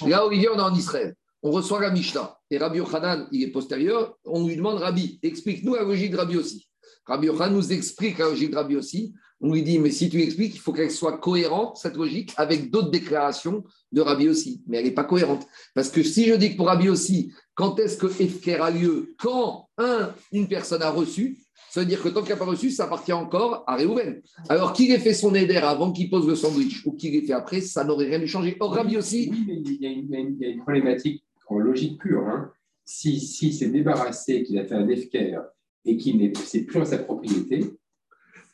[0.06, 1.16] Là, Olivier, on est en Israël.
[1.42, 2.38] On reçoit la Mishnah.
[2.52, 4.16] Et Rabbi Yochanan, il est postérieur.
[4.26, 6.68] On lui demande Rabbi, explique-nous la logique de Rabbi aussi.
[7.06, 9.14] Rabbi Yochanan nous explique la logique de Rabbi aussi.
[9.42, 12.72] On lui dit, mais si tu expliques, il faut qu'elle soit cohérente, cette logique, avec
[12.72, 14.64] d'autres déclarations de Rabbi aussi.
[14.68, 15.46] Mais elle n'est pas cohérente.
[15.74, 19.14] Parce que si je dis que pour Rabbi aussi, quand est-ce que Efker a lieu?
[19.20, 21.40] Quand un, une personne a reçu,
[21.70, 24.22] ça veut dire que tant qu'il n'a pas reçu, ça appartient encore à Réhouven.
[24.48, 27.34] Alors qu'il ait fait son éder avant qu'il pose le sandwich ou qu'il ait fait
[27.34, 28.56] après, ça n'aurait rien dû changer.
[28.62, 29.30] Or, Rabbi aussi.
[29.30, 32.26] Oui, mais il y, a une, problématique en logique pure.
[32.26, 32.52] Hein.
[32.86, 35.40] Si, si c'est débarrassé, qu'il a fait un Efker
[35.86, 37.66] et qu'il n'est plus en sa propriété,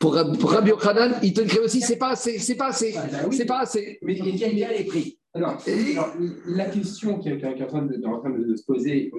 [0.02, 3.18] pour, Rabbi Yochanan, il te crée aussi, c'est pas assez, c'est pas assez, ah, bah
[3.30, 4.00] c'est pas assez.
[4.02, 5.16] Mais y a les prix.
[5.32, 5.56] Alors,
[6.46, 9.12] la question qui est, en train de, en train de se poser,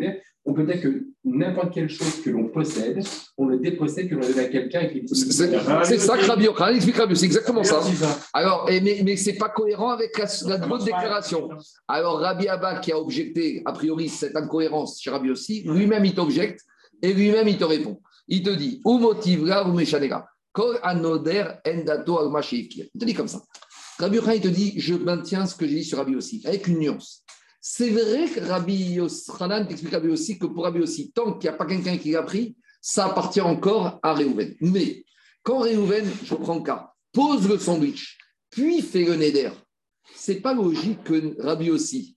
[0.45, 3.01] on peut dire que n'importe quelle chose que l'on possède,
[3.37, 4.89] on le dépossède, que l'on donne à quelqu'un.
[5.13, 7.79] C'est ça que Rabbi Yochanan explique Rabbi, c'est exactement ça.
[8.33, 11.49] Alors, mais, mais ce n'est pas cohérent avec la, la déclaration.
[11.87, 16.13] Alors, Rabbi Abba, qui a objecté, a priori, cette incohérence chez Rabbi aussi, lui-même, il
[16.13, 16.59] t'objecte
[17.03, 18.01] et lui-même, il te répond.
[18.27, 20.25] Il te dit, ou motive là, ou méchanera.
[20.57, 20.79] Il
[22.99, 23.43] te dit comme ça.
[23.99, 26.65] Rabbi Yochanan, il te dit, je maintiens ce que j'ai dit sur Rabbi aussi, avec
[26.67, 27.23] une nuance.
[27.59, 31.55] C'est vrai que Rabbi Yochanan t'explique Rabbi aussi que pour Rabbi aussi, tant qu'il n'y
[31.55, 34.55] a pas quelqu'un qui l'a pris, ça appartient encore à Réhouven.
[34.61, 35.03] Mais
[35.43, 38.17] quand Réhouven, je prends le cas, pose le sandwich,
[38.49, 39.51] puis fait le neder,
[40.15, 42.15] c'est pas logique que Rabbi aussi,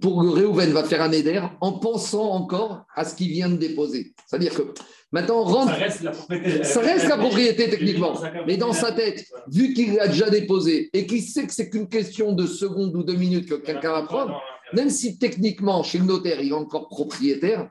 [0.00, 4.14] pour Réhouven, va faire un neder en pensant encore à ce qu'il vient de déposer.
[4.26, 4.72] C'est-à-dire que
[5.12, 5.72] Maintenant, rentre.
[5.72, 8.18] Ça reste la propriété, ça reste la propriété techniquement.
[8.46, 11.88] Mais dans sa tête, vu qu'il l'a déjà déposé et qu'il sait que c'est qu'une
[11.88, 14.40] question de secondes ou de minutes que quelqu'un va prendre,
[14.72, 17.70] même si techniquement, chez le notaire, il est encore propriétaire,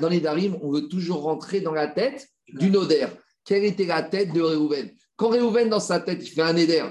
[0.00, 3.10] dans les Darim, on veut toujours rentrer dans la tête du notaire.
[3.44, 6.82] Quelle était la tête de Réhouven Quand Réhouven, dans sa tête, il fait un éder,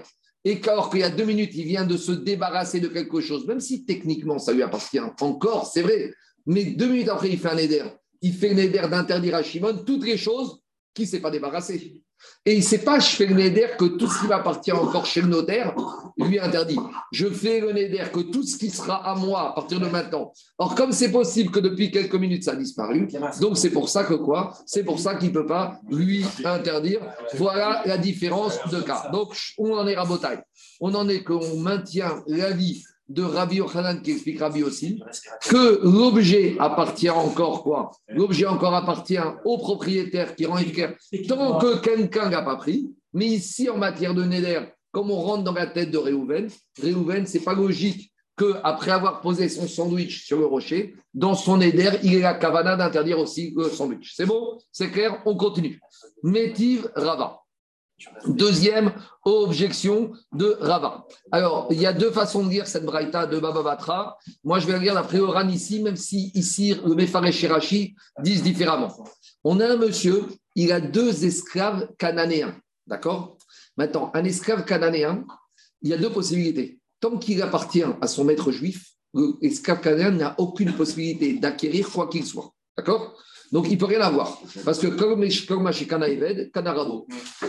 [0.45, 3.45] et qu'alors qu'il y a deux minutes, il vient de se débarrasser de quelque chose,
[3.45, 6.13] même si techniquement ça lui appartient encore, c'est vrai,
[6.45, 7.83] mais deux minutes après, il fait un éder
[8.21, 10.61] il fait néder d'interdire à Shimon toutes les choses
[10.93, 12.01] qui ne s'est pas débarrassé.
[12.45, 15.05] Et il ne sait pas, je fais le néder que tout ce qui m'appartient encore
[15.05, 15.75] chez le notaire,
[16.17, 16.79] lui interdit.
[17.11, 20.31] Je fais le néder que tout ce qui sera à moi à partir de maintenant.
[20.57, 23.07] Or, comme c'est possible que depuis quelques minutes ça a disparu,
[23.41, 24.53] donc c'est pour ça que quoi?
[24.65, 27.01] C'est pour ça qu'il ne peut pas lui interdire.
[27.35, 29.09] Voilà la différence de cas.
[29.11, 30.39] Donc, on en est rabotaille.
[30.81, 35.01] On en est qu'on maintient la vie de Rabbi Yochanan qui explique Rabbi aussi,
[35.49, 37.91] que l'objet appartient encore quoi?
[38.07, 40.93] L'objet encore appartient au propriétaire qui rend efficace
[41.27, 42.89] tant que quelqu'un n'a pas pris.
[43.13, 46.47] Mais ici, en matière de Neder, comme on rentre dans la tête de Réhouven,
[46.81, 51.91] Réhouven, c'est pas logique qu'après avoir posé son sandwich sur le rocher, dans son Neder,
[52.03, 54.13] il ait la cavana d'interdire aussi le sandwich.
[54.15, 54.59] C'est bon?
[54.71, 55.21] C'est clair?
[55.25, 55.79] On continue.
[56.23, 57.39] Métive Rava.
[58.27, 58.93] Deuxième
[59.25, 61.05] objection de Rava.
[61.31, 64.17] Alors, il y a deux façons de lire cette braïta de Baba Batra.
[64.43, 68.93] Moi, je vais lire la Oran ici, même si ici, le Mefaresh et disent différemment.
[69.43, 72.55] On a un monsieur, il a deux esclaves cananéens.
[72.87, 73.37] D'accord?
[73.77, 75.25] Maintenant, un esclave cananéen,
[75.81, 76.79] il y a deux possibilités.
[76.99, 78.93] Tant qu'il appartient à son maître juif,
[79.41, 82.53] l'esclave cananéen n'a aucune possibilité d'acquérir quoi qu'il soit.
[82.77, 83.17] D'accord?
[83.51, 84.39] Donc, il ne peut rien avoir.
[84.63, 85.27] Parce que comme
[85.87, 87.07] Kana Eved, Kanarado.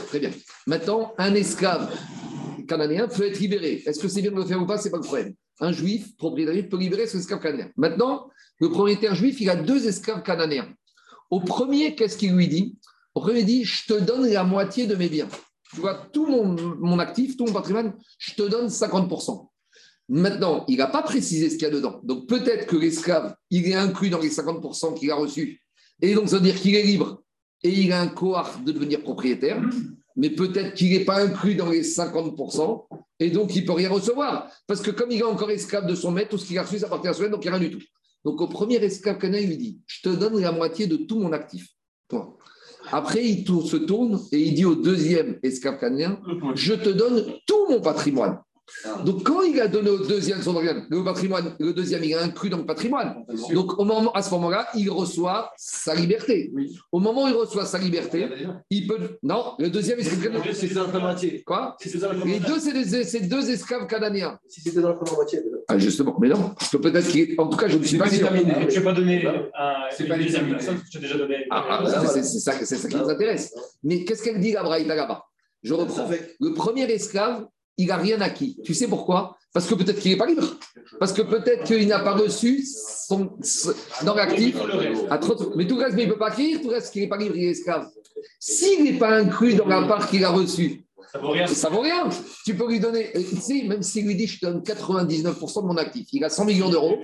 [0.08, 0.30] Très bien.
[0.66, 1.94] Maintenant, un esclave
[2.66, 3.82] cananéen peut être libéré.
[3.84, 4.78] Est-ce que c'est bien de le faire ou pas?
[4.78, 5.34] Ce n'est pas le problème.
[5.60, 7.70] Un juif, propriétaire, peut libérer son esclave cananéen.
[7.76, 10.68] Maintenant, le propriétaire juif, il a deux esclaves cananéens.
[11.30, 12.76] Au premier, qu'est-ce qu'il lui dit?
[13.14, 15.28] Premier, il dit Je te donne la moitié de mes biens.
[15.74, 19.48] tu vois, tout mon, mon actif, tout mon patrimoine, je te donne 50%.
[20.08, 22.00] Maintenant, il n'a pas précisé ce qu'il y a dedans.
[22.02, 25.60] Donc peut-être que l'esclave, il est inclus dans les 50% qu'il a reçus.
[26.02, 27.22] Et donc ça veut dire qu'il est libre
[27.62, 29.62] et il a un cohort de devenir propriétaire.
[30.16, 32.86] Mais peut-être qu'il n'est pas inclus dans les 50%
[33.20, 34.50] et donc il ne peut rien recevoir.
[34.66, 36.78] Parce que comme il est encore esclave de son maître, tout ce qu'il a reçu,
[36.78, 37.84] ça appartient à son maître, donc il n'y a rien du tout.
[38.24, 41.18] Donc au premier esclave canadien, il lui dit Je te donne la moitié de tout
[41.18, 41.68] mon actif.
[42.92, 46.20] Après, il se tourne et il dit au deuxième esclave canadien
[46.54, 48.40] Je te donne tout mon patrimoine.
[49.04, 52.22] Donc, quand il a donné au deuxième son organe, le patrimoine, le deuxième, il a
[52.22, 53.24] inclus dans le patrimoine.
[53.52, 56.50] Donc, au moment, à ce moment-là, il reçoit sa liberté.
[56.54, 56.76] Oui.
[56.92, 58.28] Au moment où il reçoit sa liberté,
[58.70, 59.18] il peut.
[59.22, 60.42] Non, le deuxième esclave.
[60.52, 61.42] C'était dans la moitié.
[61.44, 61.76] Quoi?
[62.24, 64.38] Les deux, c'est des, c'est deux esclaves cananéens.
[64.48, 65.40] Si c'était dans la première moitié.
[65.68, 66.52] Ah, justement, mais non.
[66.58, 68.28] Parce que peut-être qu'il En tout cas, je ne suis C'est pas sûr.
[68.68, 69.42] Tu ne pas donner un,
[69.90, 70.52] C'est pas deuxième déterminé.
[70.56, 71.46] personne parce que tu as déjà donné.
[71.50, 73.52] Ah, ah, Ah, c'est- c'est ça, c'est ça qui nous intéresse.
[73.82, 75.24] Mais qu'est-ce qu'elle dit, la Braïta, là-bas
[75.62, 76.08] Je reprends.
[76.40, 77.46] Le premier esclave,
[77.82, 78.58] il n'a rien acquis.
[78.64, 79.36] Tu sais pourquoi?
[79.52, 80.44] Parce que peut-être qu'il n'est pas libre.
[80.98, 83.70] Parce que peut-être qu'il n'a pas reçu son, ce-
[84.04, 84.56] dans l'actif.
[85.10, 87.02] à 30 Mais tout le reste, mais il ne peut pas acquérir, tout reste, qu'il
[87.02, 87.86] n'est pas libre, il est esclave.
[88.38, 91.46] S'il n'est pas inclus dans la part qu'il a reçue, Ça vaut rien.
[91.48, 92.08] ça vaut rien.
[92.44, 95.62] Tu peux lui donner, euh, tu sais, même s'il lui dit je te donne 99%
[95.62, 96.98] de mon actif, il a 100 millions d'euros,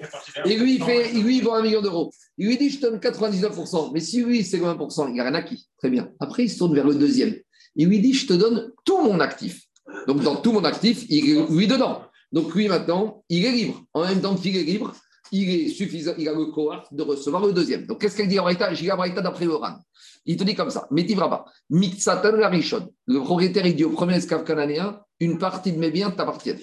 [0.44, 2.12] et lui, il, fait, lui, il vend un million d'euros.
[2.38, 5.34] Il lui dit je te donne 99%, mais si lui, c'est 20%, il n'a rien
[5.34, 5.66] acquis.
[5.78, 6.10] Très bien.
[6.20, 7.34] Après, il se tourne vers le deuxième.
[7.74, 9.62] Il lui dit je te donne tout mon actif.
[10.07, 12.03] Donc, dans tout mon actif, il est lui dedans.
[12.33, 13.83] Donc, lui, maintenant, il est libre.
[13.92, 14.92] En même temps qu'il est libre,
[15.33, 17.87] il est suffisant, il a le cohort de recevoir le deuxième.
[17.87, 19.77] Donc, qu'est-ce qu'elle dit en Braïta J'ai la Braïta d'après Oran.
[20.25, 22.92] Il te dit comme ça Métiv Rabat, Mixatan Larishon.
[23.07, 26.61] Le propriétaire, il dit au premier esclave cananéen une partie de mes biens t'appartiennent.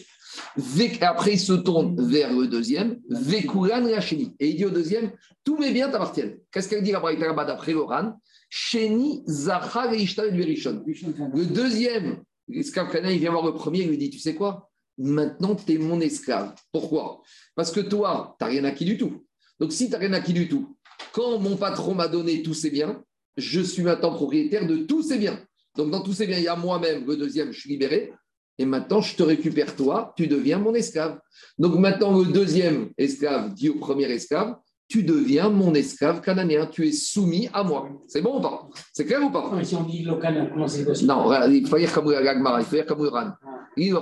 [1.02, 4.36] Après, il se tourne vers le deuxième, Vekuran Racheni.
[4.40, 5.12] Et il dit au deuxième
[5.44, 6.38] tous mes biens t'appartiennent.
[6.52, 8.20] Qu'est-ce qu'elle dit la Braïta d'après Oran?
[8.50, 9.24] Sheni.
[9.26, 12.18] Le deuxième
[12.52, 14.70] esclave cananéen, il vient voir le premier, il lui dit Tu sais quoi?
[14.98, 16.54] Maintenant, tu es mon esclave.
[16.72, 17.22] Pourquoi?
[17.56, 19.26] Parce que toi, tu n'as rien acquis du tout.
[19.60, 20.78] Donc, si tu n'as rien acquis du tout,
[21.14, 23.04] quand mon patron m'a donné tous ses biens,
[23.38, 25.40] je suis maintenant propriétaire de tous ces biens.
[25.76, 28.14] Donc, dans tous ces biens, il y a moi-même, le deuxième, je suis libéré.
[28.60, 31.20] Et maintenant, je te récupère toi, tu deviens mon esclave.
[31.58, 34.56] Donc, maintenant, le deuxième esclave dit au premier esclave
[34.90, 37.90] Tu deviens mon esclave cananéen, tu es soumis à moi.
[38.08, 38.68] C'est bon ou pas?
[38.92, 39.50] C'est clair ou pas?
[39.52, 41.08] Non, si on dit local, comment c'est possible?
[41.08, 43.32] Non, il faut dire comme l'Agmara, il faut dire comme Uran.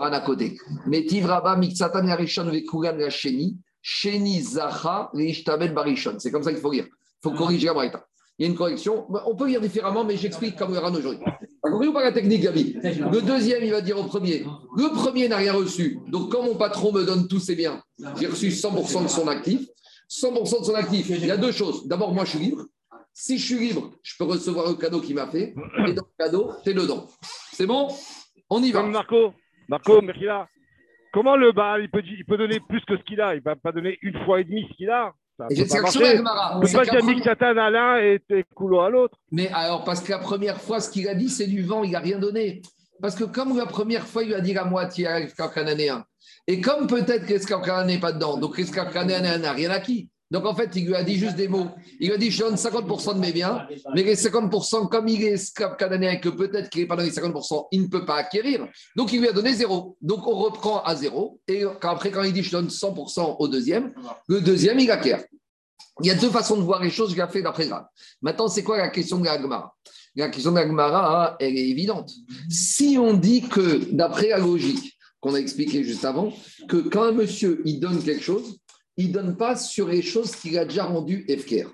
[0.02, 0.58] À côté.
[0.88, 6.16] Mais Tivraba, Mixatan, Yarishon, Vekugan, la Sheni, Zacha, Leishtabel, Barishon.
[6.20, 6.88] C'est comme ça qu'il faut lire.
[6.88, 8.04] Il faut corriger la Braïta.
[8.38, 9.06] Il y a une correction.
[9.28, 11.24] On peut lire différemment, mais j'explique comme Uran aujourd'hui.
[11.64, 12.76] T'as compris ou pas la technique, Gabi?
[12.84, 14.44] Le deuxième, il va dire au premier.
[14.76, 16.00] Le premier n'a rien reçu.
[16.10, 17.82] Donc, quand mon patron me donne tous ses biens,
[18.20, 19.68] j'ai reçu 100% de son actif.
[20.12, 21.10] 100% de son actif.
[21.10, 21.88] Il y a deux choses.
[21.88, 22.66] D'abord, moi, je suis libre.
[23.14, 25.54] Si je suis libre, je peux recevoir le cadeau qu'il m'a fait.
[25.88, 27.08] Et dans le cadeau, t'es dedans.
[27.54, 27.88] C'est bon?
[28.50, 28.82] On y va.
[28.82, 29.34] Comme Marco,
[29.70, 30.48] Marco, Merkila,
[31.14, 33.36] comment le Baal, il peut, il peut donner plus que ce qu'il a?
[33.36, 35.14] Il ne va pas donner une fois et demie ce qu'il a?
[35.50, 39.18] C'est pas Mick Satan à l'un et, et Coulo à l'autre.
[39.32, 41.92] Mais alors, parce que la première fois, ce qu'il a dit, c'est du vent, il
[41.92, 42.62] n'a rien donné.
[43.02, 45.52] Parce que comme la première fois, il lui a dit la moitié à l'esclave.
[46.48, 50.10] Et comme peut-être que n'est pas dedans, donc l'esclave cananéen n'a rien acquis.
[50.30, 51.68] Donc en fait, il lui a dit juste des mots.
[52.00, 55.24] Il lui a dit, je donne 50% de mes biens, mais les 50%, comme il
[55.24, 58.16] est esclave cananéen et que peut-être qu'il n'est pas donné 50%, il ne peut pas
[58.16, 58.66] acquérir.
[58.96, 59.98] Donc il lui a donné zéro.
[60.02, 61.42] Donc on reprend à zéro.
[61.50, 63.94] Et après, quand il dit, je donne 100% au deuxième,
[64.28, 65.22] le deuxième, il acquiert.
[66.00, 67.86] Il y a deux façons de voir les choses, je l'ai fait d'après Grave.
[68.22, 69.38] Maintenant, c'est quoi la question de la
[70.16, 72.12] La question de la Gemara, elle est évidente.
[72.50, 76.34] Si on dit que, d'après la logique qu'on a expliqué juste avant,
[76.68, 78.58] que quand un monsieur il donne quelque chose,
[78.98, 81.70] il ne donne pas sur les choses qu'il a déjà rendues FKR.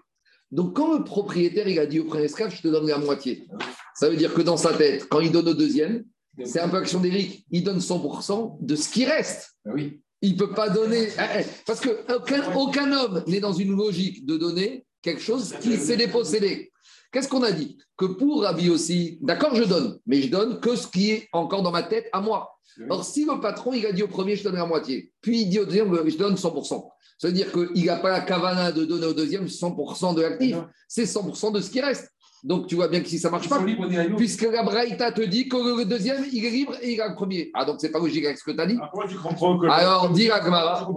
[0.52, 3.48] Donc, quand le propriétaire il a dit au premier esclave, je te donne la moitié,
[3.96, 6.04] ça veut dire que dans sa tête, quand il donne au deuxième,
[6.46, 9.56] c'est un peu action d'Éric, il donne 100% de ce qui reste.
[9.66, 10.02] Ah Oui.
[10.22, 11.10] Il ne peut pas donner.
[11.18, 15.78] eh, eh, Parce qu'aucun aucun homme n'est dans une logique de donner quelque chose qui
[15.78, 16.72] s'est dépossédé.
[17.12, 17.78] Qu'est-ce qu'on a dit?
[17.98, 21.64] Que pour Rabbi aussi, d'accord, je donne, mais je donne que ce qui est encore
[21.64, 22.58] dans ma tête à moi.
[22.90, 25.50] Or, si le patron, il a dit au premier, je donne la moitié, puis il
[25.50, 26.90] dit au deuxième, je donne 100%.
[27.18, 30.58] Ça veut dire qu'il n'a pas la cavana de donner au deuxième 100% de l'actif,
[30.88, 32.12] c'est 100% de ce qui reste.
[32.44, 35.22] Donc, tu vois bien que si ça ne marche Ils pas, puisque la Braïta te
[35.22, 37.50] dit que le deuxième, il est libre et il a le premier.
[37.54, 38.78] Ah, donc c'est pas logique avec ce que tu as dit.
[38.82, 39.68] Ah, tu comprends que.
[39.68, 40.88] Alors, dis la Gemara.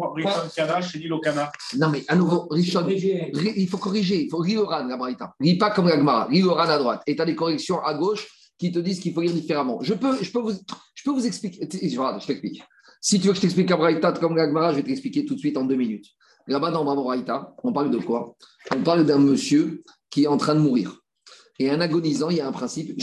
[1.79, 4.25] Non, mais à nouveau, Richard, il faut corriger.
[4.25, 5.35] Il faut lire Oran, la Braïta.
[5.41, 6.29] Lis pas comme la Gemara.
[6.31, 7.03] Lis Oran à droite.
[7.07, 9.79] Et tu as des corrections à gauche qui te disent qu'il faut lire différemment.
[9.81, 10.53] Je peux, je peux, vous,
[10.95, 11.67] je peux vous expliquer.
[11.73, 12.63] Je t'explique.
[13.01, 15.35] Si tu veux que je t'explique la Braïta comme la Gemara, je vais t'expliquer tout
[15.35, 16.07] de suite en deux minutes.
[16.47, 18.35] Là-bas, dans la Braïta, on parle de quoi?
[18.75, 21.01] On parle d'un monsieur qui est en train de mourir.
[21.63, 22.99] Et un agonisant, il y a un principe,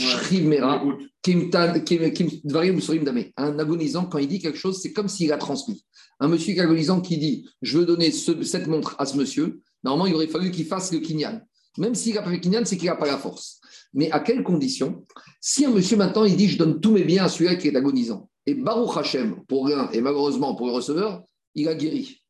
[3.04, 3.24] Dame.
[3.36, 5.84] Un agonisant, quand il dit quelque chose, c'est comme s'il a transmis.
[6.18, 10.06] Un monsieur agonisant qui dit Je veux donner ce- cette montre à ce monsieur, normalement,
[10.06, 11.40] il aurait fallu qu'il fasse le kinyan.
[11.78, 13.60] Même s'il n'a pas fait kinyan, c'est qu'il n'a pas la force.
[13.94, 15.04] Mais à quelles conditions
[15.40, 17.76] Si un monsieur maintenant, il dit Je donne tous mes biens à celui-là qui est
[17.76, 21.22] agonisant, et Baruch Hashem, pour l'un, et malheureusement pour le receveur,
[21.54, 22.22] il a guéri.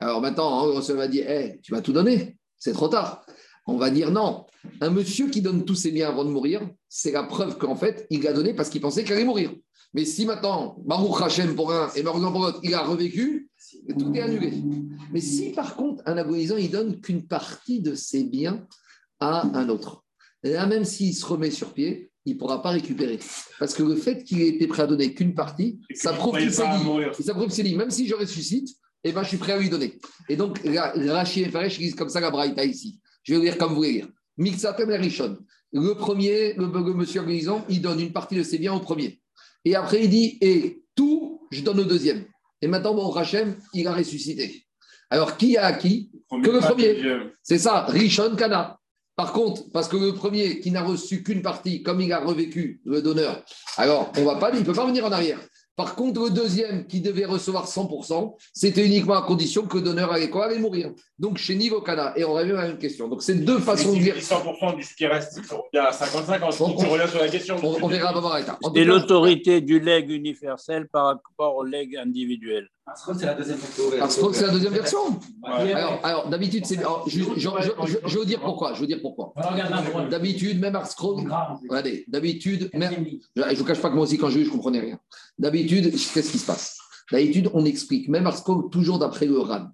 [0.00, 3.24] Alors maintenant, hein, le receveur va dire Eh, Tu vas tout donner, c'est trop tard.
[3.66, 4.46] On va dire non.
[4.80, 8.06] Un monsieur qui donne tous ses biens avant de mourir, c'est la preuve qu'en fait,
[8.10, 9.52] il l'a donné parce qu'il pensait qu'il allait mourir.
[9.92, 13.50] Mais si maintenant, Baruch Hashem pour un et Baruch pour l'autre, il a revécu,
[13.98, 14.52] tout est annulé.
[15.12, 18.66] Mais si par contre, un agonisant, il donne qu'une partie de ses biens
[19.18, 20.04] à un autre,
[20.42, 23.18] là même s'il se remet sur pied, il ne pourra pas récupérer.
[23.58, 26.38] Parce que le fait qu'il ait été prêt à donner qu'une partie, et ça prouve
[26.38, 27.24] qu'il s'est dit.
[27.24, 28.68] ça prouve dit, même si je ressuscite,
[29.02, 29.98] eh ben, je suis prêt à lui donner.
[30.28, 33.00] Et donc, Rachid et Faresh lisent comme ça la Braïta ici.
[33.22, 34.08] Je vais lire comme vous voulez lire.
[34.36, 35.38] Mixatem et Rishon.
[35.72, 39.20] Le premier, le, le monsieur agonisant, il donne une partie de ses biens au premier.
[39.64, 42.24] Et après, il dit, et tout, je donne au deuxième.
[42.62, 44.64] Et maintenant, bon, Rachem, il a ressuscité.
[45.10, 46.96] Alors, qui a acquis Que le premier.
[47.42, 48.78] C'est ça, Rishon Kana.
[49.16, 52.80] Par contre, parce que le premier qui n'a reçu qu'une partie, comme il a revécu
[52.86, 53.44] le donneur,
[53.76, 55.38] alors on va pas, il ne peut pas revenir en arrière.
[55.76, 60.12] Par contre, le deuxième qui devait recevoir 100%, c'était uniquement à condition que le donneur
[60.12, 60.90] allait quoi Allait mourir.
[61.18, 62.12] Donc chez Niveau Kana.
[62.16, 63.08] Et on revient à la même question.
[63.08, 64.14] Donc c'est deux façons de dire.
[64.20, 66.48] si tu dis 100% du ce qui reste, il bien à 55 ans.
[66.60, 67.56] On- tu reviens sur la question.
[67.62, 68.10] On, on verra.
[68.62, 72.68] En tout Et l'autorité du legs universel par rapport au legs individuel.
[72.84, 73.84] Parce que c'est la deuxième version.
[73.98, 74.98] Parce que c'est la deuxième version.
[75.44, 75.72] Ouais.
[75.72, 76.78] Alors, alors d'habitude, c'est.
[76.78, 78.74] alors, Je, je- je- je- vous dire pourquoi.
[78.74, 79.32] Je vous dire pourquoi.
[80.10, 81.58] D'habitude, même Ars Scroll, Grave.
[81.68, 83.06] regardez, d'habitude, même.
[83.36, 84.98] Je ne vous cache pas que moi aussi, quand je lis, je ne comprenais rien.
[85.40, 86.76] D'habitude, qu'est-ce qui se passe?
[87.10, 89.68] D'habitude, on explique, même parce que toujours d'après le RAN,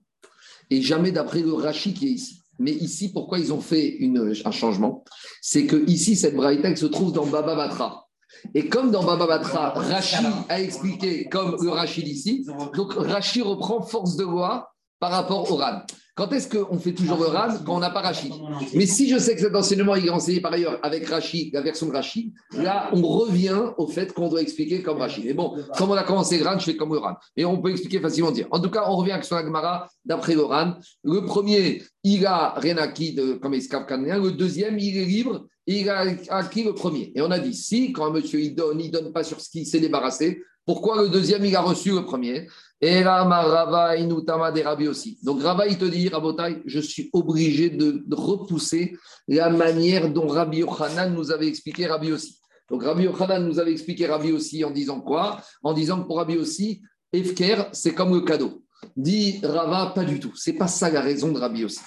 [0.71, 2.43] et jamais d'après le Rashi qui est ici.
[2.59, 5.05] Mais ici, pourquoi ils ont fait une- un changement?
[5.43, 8.07] C'est que ici, cette braïta se trouve dans Baba Batra.
[8.55, 13.83] Et comme dans Baba Batra, Rashi a expliqué comme le Rashi d'ici, donc Rashi reprend
[13.83, 15.83] force de loi par rapport au RAN.
[16.17, 18.33] Quand est-ce qu'on fait toujours le RAN Quand on n'a pas Rashi.
[18.73, 21.61] Mais si je sais que cet enseignement il est enseigné par ailleurs avec Rashi, la
[21.61, 25.23] version de Rashi, là, on revient au fait qu'on doit expliquer comme Rashi.
[25.27, 27.17] Mais bon, comme on a commencé le RAN, je fais comme le RAN.
[27.37, 28.47] Et on peut expliquer facilement dire.
[28.51, 30.77] En tout cas, on revient sur la Gemara d'après le RAN.
[31.05, 34.19] Le premier, il a rien acquis de, comme esclave cananéen.
[34.19, 35.47] Le deuxième, il est libre.
[35.67, 37.13] et Il a acquis le premier.
[37.15, 39.51] Et on a dit, si, quand un monsieur il donne, il donne pas sur ce
[39.51, 42.49] qu'il s'est débarrassé, pourquoi le deuxième, il a reçu le premier?
[42.81, 45.19] Et là, Rava, Inutama, des Rabbi aussi.
[45.23, 48.97] Donc, Rava, il te dit, Rabotai, je suis obligé de, repousser
[49.29, 52.39] la manière dont Rabbi Yochanan nous avait expliqué Rabbi aussi.
[52.71, 55.41] Donc, Rabbi Yochanan nous avait expliqué Rabbi aussi en disant quoi?
[55.63, 58.63] En disant que pour Rabbi aussi, Efker, c'est comme le cadeau.
[58.95, 60.33] Dit Rava, pas du tout.
[60.37, 61.81] C'est pas ça la raison de Rabbi aussi.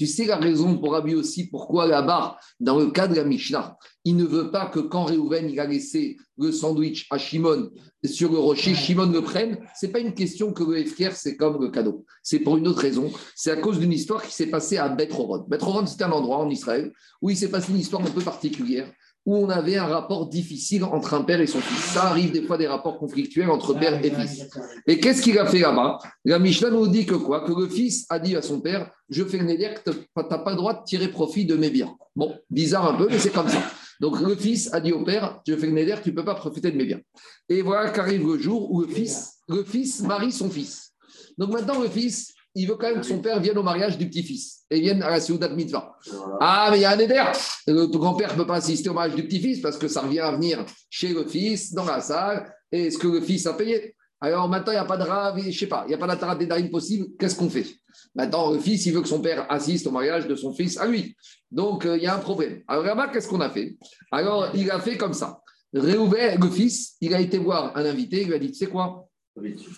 [0.00, 3.76] Tu sais la raison pour Rabbi aussi, pourquoi là-bas, dans le cas de la Mishnah,
[4.06, 7.68] il ne veut pas que quand Réhouven il a laissé le sandwich à Shimon
[8.02, 9.58] sur le rocher, Shimon le prenne.
[9.74, 12.06] C'est pas une question que le Efker, c'est comme le cadeau.
[12.22, 13.12] C'est pour une autre raison.
[13.34, 14.88] C'est à cause d'une histoire qui s'est passée à.
[14.88, 18.22] Beth Horon, c'est un endroit en Israël où il s'est passé une histoire un peu
[18.22, 18.90] particulière
[19.30, 21.92] où on avait un rapport difficile entre un père et son fils.
[21.92, 24.48] Ça arrive des fois des rapports conflictuels entre père et fils.
[24.88, 27.44] Et qu'est-ce qu'il a fait là-bas La Mishnah nous dit que quoi?
[27.44, 30.50] Que le fils a dit à son père Je fais le néder, tu n'as pas
[30.50, 31.94] le droit de tirer profit de mes biens.
[32.16, 33.62] Bon, bizarre un peu, mais c'est comme ça.
[34.00, 36.34] Donc le fils a dit au père Je fais le néder, tu ne peux pas
[36.34, 37.00] profiter de mes biens.
[37.48, 40.90] Et voilà qu'arrive le jour où le fils, le fils marie son fils.
[41.38, 44.08] Donc maintenant, le fils, il veut quand même que son père vienne au mariage du
[44.08, 45.96] petit-fils et vienne à la Seudat Mitzvah.
[46.40, 47.22] Ah, mais il y a un éder.
[47.66, 50.32] Le grand-père ne peut pas assister au mariage du petit-fils parce que ça revient à
[50.32, 53.94] venir chez le fils, dans la salle, et est-ce que le fils a payé?
[54.20, 55.98] Alors maintenant, il n'y a pas de rave, je ne sais pas, il n'y a
[55.98, 57.66] pas d'atarat d'édarim possible, qu'est-ce qu'on fait?
[58.14, 60.86] Maintenant, le fils, il veut que son père assiste au mariage de son fils à
[60.86, 61.16] lui.
[61.50, 62.62] Donc, euh, il y a un problème.
[62.68, 63.76] Alors là-bas, qu'est-ce qu'on a fait?
[64.12, 65.40] Alors, il a fait comme ça.
[65.72, 68.66] Réouvert, le fils, il a été voir un invité, il lui a dit, tu sais
[68.66, 69.08] quoi?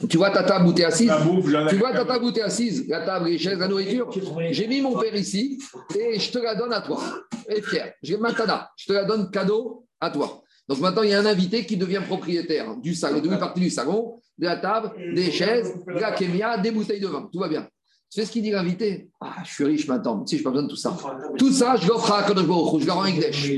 [0.09, 2.41] Tu vois ta table où tu es assise bouffe, Tu vois ta table où tu
[2.41, 4.11] es assise, la table, les chaises, la nourriture
[4.51, 5.59] j'ai mis mon père ici
[5.95, 7.01] et je te la donne à toi.
[7.49, 7.93] Et fier.
[8.03, 8.71] J'ai Matana.
[8.77, 10.43] Je te la donne cadeau à toi.
[10.69, 13.71] Donc maintenant, il y a un invité qui devient propriétaire du salon, de partie du
[13.71, 17.29] salon, de la table, des chaises, de la kémia, des bouteilles de vin.
[17.33, 17.69] Tout va bien.
[18.11, 19.11] Tu sais ce qu'il dit l'invité?
[19.21, 20.23] Ah, je suis riche maintenant.
[20.25, 20.97] Tu sais, je n'ai pas besoin de tout ça.
[21.39, 23.53] Tout ça, je l'offre à Kadosh Baruch Je le rends avec Desh.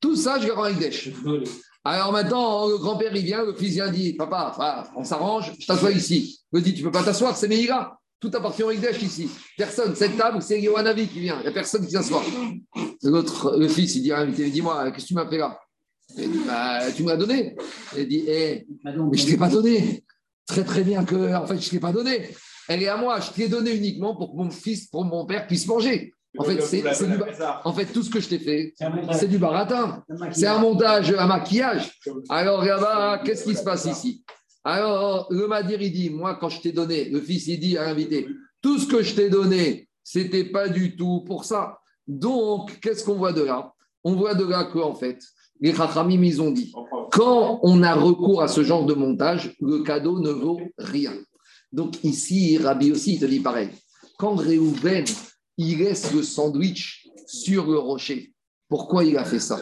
[0.00, 1.10] Tout ça, je le rends avec Desh.
[1.90, 5.90] Alors maintenant, le grand-père, il vient, le fils vient, dit Papa, on s'arrange, je t'assois
[5.90, 6.38] ici.
[6.52, 7.98] Il me dit Tu peux pas t'asseoir, c'est Meïra.
[8.20, 9.30] Tout appartient au ici.
[9.56, 9.94] Personne.
[9.94, 11.38] Cette table, c'est Yohanavi qui vient.
[11.38, 12.22] Il n'y a personne qui s'assoit.
[13.02, 15.58] L'autre, le fils, il dit l'invité Dis-moi, qu'est-ce que tu m'as fait là?
[16.18, 17.56] Il dit bah, Tu m'as donné.
[17.96, 20.04] Il dit Eh, mais je ne t'ai pas donné.
[20.46, 22.28] Très, très bien que, en fait, je ne t'ai pas donné.
[22.68, 23.18] Elle est à moi.
[23.20, 26.12] Je t'ai donné uniquement pour que mon fils, pour mon père puisse manger.
[26.36, 27.18] En fait, c'est du,
[27.64, 28.74] en fait, tout ce que je t'ai fait,
[29.12, 30.04] C'est du baratin.
[30.32, 31.90] C'est un montage, un maquillage.
[32.28, 34.24] Alors là-bas, qu'est-ce qui se passe ici?
[34.64, 37.84] Alors, le Madir, il dit, moi, quand je t'ai donné, le fils, il dit à
[37.84, 38.26] l'invité,
[38.60, 41.78] tout ce que je t'ai donné, c'était pas du tout pour ça.
[42.06, 43.72] Donc, qu'est-ce qu'on voit de là?
[44.04, 45.18] On voit de là qu'en fait,
[45.60, 46.72] les Chachamim, ils ont dit,
[47.10, 51.14] quand on a recours à ce genre de montage, le cadeau ne vaut rien.
[51.72, 53.68] Donc ici, Rabbi aussi, il te dit pareil.
[54.18, 55.04] Quand Réhouven,
[55.58, 58.32] il laisse le sandwich sur le rocher,
[58.68, 59.60] pourquoi il a fait ça?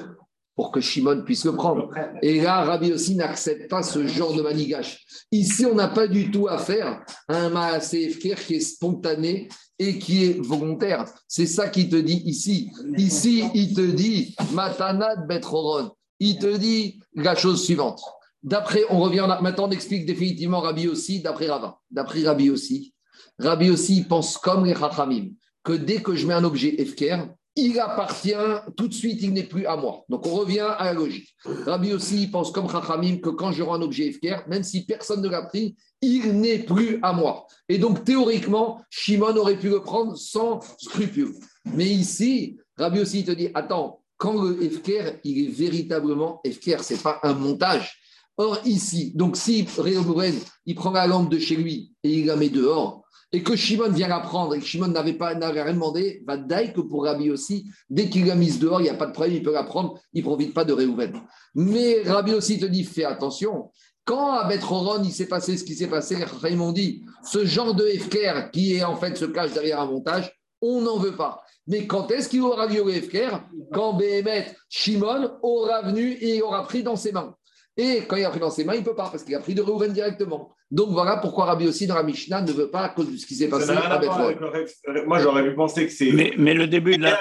[0.55, 1.91] Pour que Shimon puisse le prendre.
[2.23, 5.05] Et là, Rabbi aussi n'accepte pas ce genre de manigage.
[5.31, 9.99] Ici, on n'a pas du tout affaire à un Maasé Efker qui est spontané et
[9.99, 11.05] qui est volontaire.
[11.29, 12.71] C'est ça qu'il te dit ici.
[12.97, 15.91] Ici, il te dit Matanat Betroron.
[16.21, 18.01] Il te dit la chose suivante.
[18.43, 21.79] D'après, on revient maintenant, on explique définitivement Rabbi aussi, d'après Rava.
[21.91, 22.95] D'après Rabbi aussi,
[23.39, 25.33] Rabbi aussi pense comme les Chachamim,
[25.67, 27.25] que dès que je mets un objet Efker,
[27.57, 28.37] il appartient
[28.77, 30.05] tout de suite, il n'est plus à moi.
[30.09, 31.35] Donc on revient à la logique.
[31.45, 35.23] Rabbi aussi pense comme Chachamim que quand je rends un objet Efker, même si personne
[35.23, 37.49] ne l'a pris, il n'est plus à moi.
[37.69, 41.35] Et donc théoriquement, Shimon aurait pu le prendre sans scrupule.
[41.75, 47.03] Mais ici, Rabbi aussi te dit, attends, quand le Efker, il est véritablement Efker, c'est
[47.03, 47.99] pas un montage.
[48.39, 50.35] Or, ici, donc si Réhouven,
[50.67, 53.91] il prend la lampe de chez lui et il la met dehors, et que Shimon
[53.91, 57.05] vient la prendre et que Shimon n'avait pas n'avait rien demandé, va d'ailleurs que pour
[57.05, 59.53] Rabbi aussi, dès qu'il l'a mise dehors, il n'y a pas de problème, il peut
[59.53, 61.21] la prendre, il ne profite pas de Réhouven.
[61.55, 63.71] Mais Rabbi aussi te dit, fais attention.
[64.05, 67.75] Quand à Betroron, il s'est passé ce qui s'est passé, les m'ont dit, ce genre
[67.75, 71.43] de Efker qui est en fait se cache derrière un montage, on n'en veut pas.
[71.67, 73.31] Mais quand est-ce qu'il aura lieu Efker
[73.73, 77.35] Quand Béhémet, Shimon aura venu et aura pris dans ses mains.
[77.77, 79.41] Et quand il a pris dans ses mains, il ne peut pas, parce qu'il a
[79.41, 80.55] pris de Reuven directement.
[80.71, 83.27] Donc voilà pourquoi Rabbi aussi dans la Mishnah ne veut pas à cause de ce
[83.27, 86.11] qui s'est passé à avec le Moi, j'aurais pu penser que c'est.
[86.11, 87.21] Mais, mais le début de la.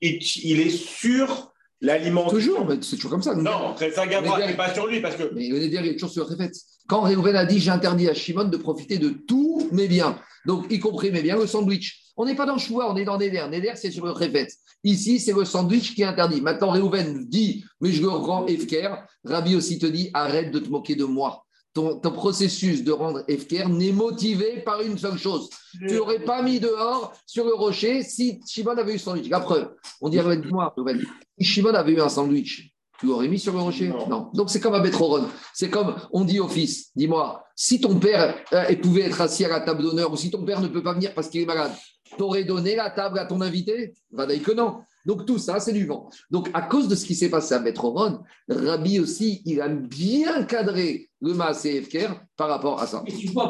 [0.00, 2.28] Il, il est sur l'aliment.
[2.30, 3.34] Toujours, mais c'est toujours comme ça.
[3.34, 5.30] Non, c'est ça mais pas sur lui, parce que.
[5.34, 6.50] Mais le Néder, il est toujours sur le Réfet.
[6.88, 10.66] Quand Réhouven a dit J'ai interdit à Shimon de profiter de tous mes biens, donc
[10.70, 12.01] y compris mes biens, le sandwich.
[12.16, 13.44] On n'est pas dans Choua, on est dans Néder.
[13.50, 14.48] Néder, c'est sur le Réfet.
[14.84, 16.40] Ici, c'est le sandwich qui est interdit.
[16.40, 18.94] Maintenant, Réhouven dit Mais je le rends Efker.
[19.24, 21.44] Rabbi aussi te dit Arrête de te moquer de moi.
[21.74, 25.48] Ton, ton processus de rendre Efker n'est motivé par une seule chose.
[25.88, 29.30] Tu n'aurais pas mis dehors sur le rocher si Shimon avait eu le sandwich.
[29.30, 31.00] La preuve, on dit dis-moi, Réhouven,
[31.38, 33.88] si Shimon avait eu un sandwich, tu l'aurais mis sur le rocher?
[34.08, 34.30] Non.
[34.32, 35.26] Donc c'est comme à Betroron.
[35.52, 39.48] C'est comme on dit au fils, dis-moi, si ton père euh, pouvait être assis à
[39.48, 41.72] la table d'honneur ou si ton père ne peut pas venir parce qu'il est malade,
[42.16, 43.92] t'aurais donné la table à ton invité?
[44.10, 44.80] Va dire que non.
[45.04, 46.08] Donc tout ça, c'est du vent.
[46.30, 50.44] Donc à cause de ce qui s'est passé à Betroron, Rabbi aussi, il a bien
[50.44, 53.02] cadré le Maasé Efker par rapport à ça.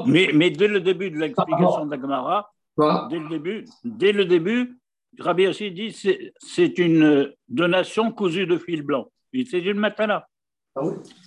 [0.06, 3.06] Mais, mais dès le début de l'explication de la Gemara, Quoi?
[3.10, 4.78] dès le début, dès le début,
[5.18, 9.08] Rabbi aussi dit c'est c'est une donation cousue de fil blanc.
[9.34, 10.26] Et C'est une matana.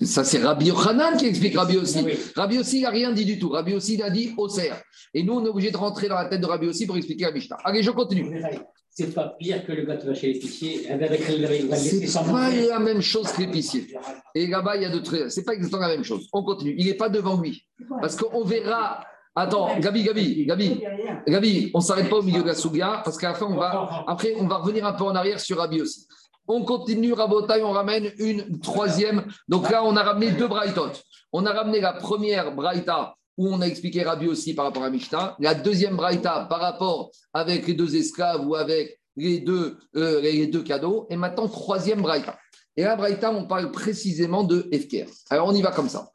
[0.01, 1.99] Ça, c'est Rabbi Yochanan qui explique Rabbi aussi.
[1.99, 2.17] Ah oui.
[2.35, 3.49] Rabbi aussi, il n'a rien dit du tout.
[3.49, 4.71] Rabbi aussi, il a dit Oser.
[5.13, 7.25] Et nous, on est obligé de rentrer dans la tête de Rabbi aussi pour expliquer
[7.25, 7.57] la Mishnah.
[7.63, 8.43] Allez, je continue.
[8.89, 12.67] c'est pas pire que le gars qui va chez l'épicier C'est pas manger.
[12.67, 13.87] la même chose que l'épicier.
[14.33, 15.29] Et là-bas, il y a de très.
[15.29, 16.27] C'est pas exactement la même chose.
[16.33, 16.73] On continue.
[16.77, 17.65] Il n'est pas devant lui.
[18.01, 19.01] Parce qu'on verra.
[19.37, 20.81] Attends, Gabi, Gabi, Gabi,
[21.27, 23.57] Gabi, on ne s'arrête pas au milieu de la Souga parce qu'à la fin, on
[23.57, 24.05] va.
[24.07, 26.07] Après, on va revenir un peu en arrière sur Rabbi aussi.
[26.47, 29.25] On continue, Rabotaille, on ramène une troisième.
[29.47, 30.91] Donc là, on a ramené deux Braithot.
[31.31, 34.89] On a ramené la première Braïta où on a expliqué Rabbi aussi par rapport à
[34.89, 35.35] Mishnah.
[35.39, 41.07] La deuxième Braïta par rapport avec les deux esclaves ou avec les deux, euh, cadeaux.
[41.09, 42.37] Et maintenant, troisième Braïta.
[42.77, 45.05] Et là, Braïta, on parle précisément de Efker.
[45.29, 46.09] Alors, on y va comme ça.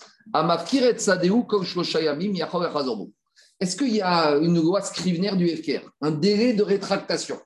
[3.60, 5.80] Est-ce qu'il y a une loi scrivenaire du Efker?
[6.02, 7.38] Un délai de rétractation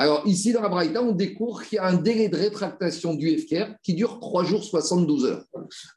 [0.00, 3.28] alors, ici, dans la Braïta, on découvre qu'il y a un délai de rétractation du
[3.28, 5.44] Efker qui dure 3 jours 72 heures.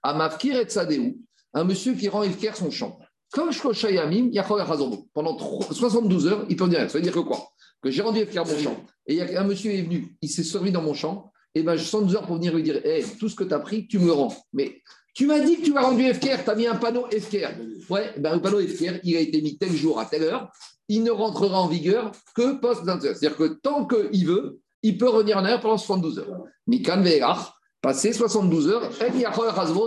[0.04, 1.16] À Mafkir et Tsadeu,
[1.54, 3.00] un monsieur qui rend Efker son champ.
[3.32, 5.08] Comme Echazorbo.
[5.14, 6.90] Pendant 3 72 heures, il peut dire rien.
[6.90, 7.48] Ça veut dire que quoi?
[7.82, 8.76] Que j'ai rendu Efker mon champ.
[9.08, 11.32] Et un monsieur est venu, il s'est servi dans mon champ.
[11.56, 13.88] Et je 72 heures pour venir lui dire Hey, tout ce que tu as pris,
[13.88, 14.36] tu me rends.
[14.52, 14.82] Mais
[15.14, 17.54] tu m'as dit que tu m'as rendu FKR, tu as mis un panneau FKR.
[17.90, 20.52] Ouais, ben, le panneau FKR, il a été mis tel jour à telle heure.
[20.94, 23.16] Il ne rentrera en vigueur que post 20 heures.
[23.16, 26.44] C'est-à-dire que tant qu'il veut, il peut revenir en arrière pendant 72 heures.
[26.68, 28.92] Mikan Ve'erach, passé 72 heures,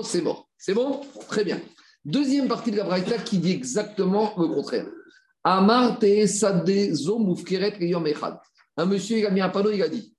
[0.03, 0.49] c'est mort.
[0.59, 1.03] C'est bon?
[1.29, 1.61] Très bien.
[2.05, 4.87] Deuxième partie de la Braïta qui dit exactement le contraire.
[5.45, 5.97] Amar.
[8.77, 10.13] Un monsieur, il a mis un panneau, il a dit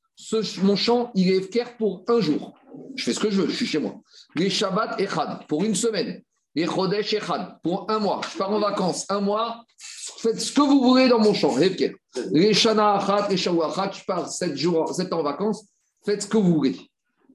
[0.63, 2.57] Mon champ, il est FKR pour un jour.
[2.95, 3.95] Je fais ce que je veux, je suis chez moi.
[4.35, 6.23] Les Shabbat echad, pour une semaine.
[6.57, 7.15] Les Chodesh
[7.61, 8.19] pour un mois.
[8.33, 11.55] Je pars en vacances, un mois, faites ce que vous voulez dans mon champ.
[12.31, 15.67] Les Shana Achat, les je pars 7 jours, 7 ans en vacances,
[16.03, 16.75] faites ce que vous voulez.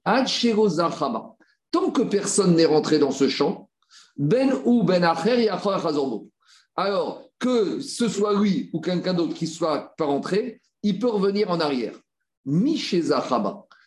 [0.05, 3.71] Tant que personne n'est rentré dans ce champ,
[4.17, 5.49] Ben ou Ben Acher.
[6.75, 11.49] Alors, que ce soit lui ou quelqu'un d'autre qui soit pas rentré, il peut revenir
[11.49, 11.95] en arrière.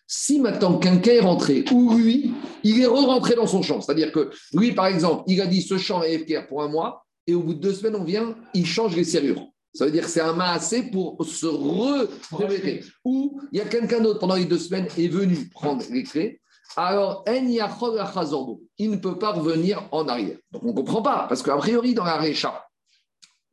[0.07, 2.31] Si maintenant quelqu'un est rentré, ou lui,
[2.63, 5.77] il est re-rentré dans son champ, c'est-à-dire que lui, par exemple, il a dit ce
[5.77, 8.65] champ est FKR pour un mois, et au bout de deux semaines, on vient, il
[8.65, 9.47] change les serrures.
[9.73, 12.07] Ça veut dire que c'est un maassé pour se re
[13.03, 16.39] Ou il y a quelqu'un d'autre pendant les deux semaines est venu prendre les clés.
[16.77, 20.37] Alors, il ne peut pas revenir en arrière.
[20.51, 22.64] Donc on ne comprend pas, parce qu'a priori, dans la Récha,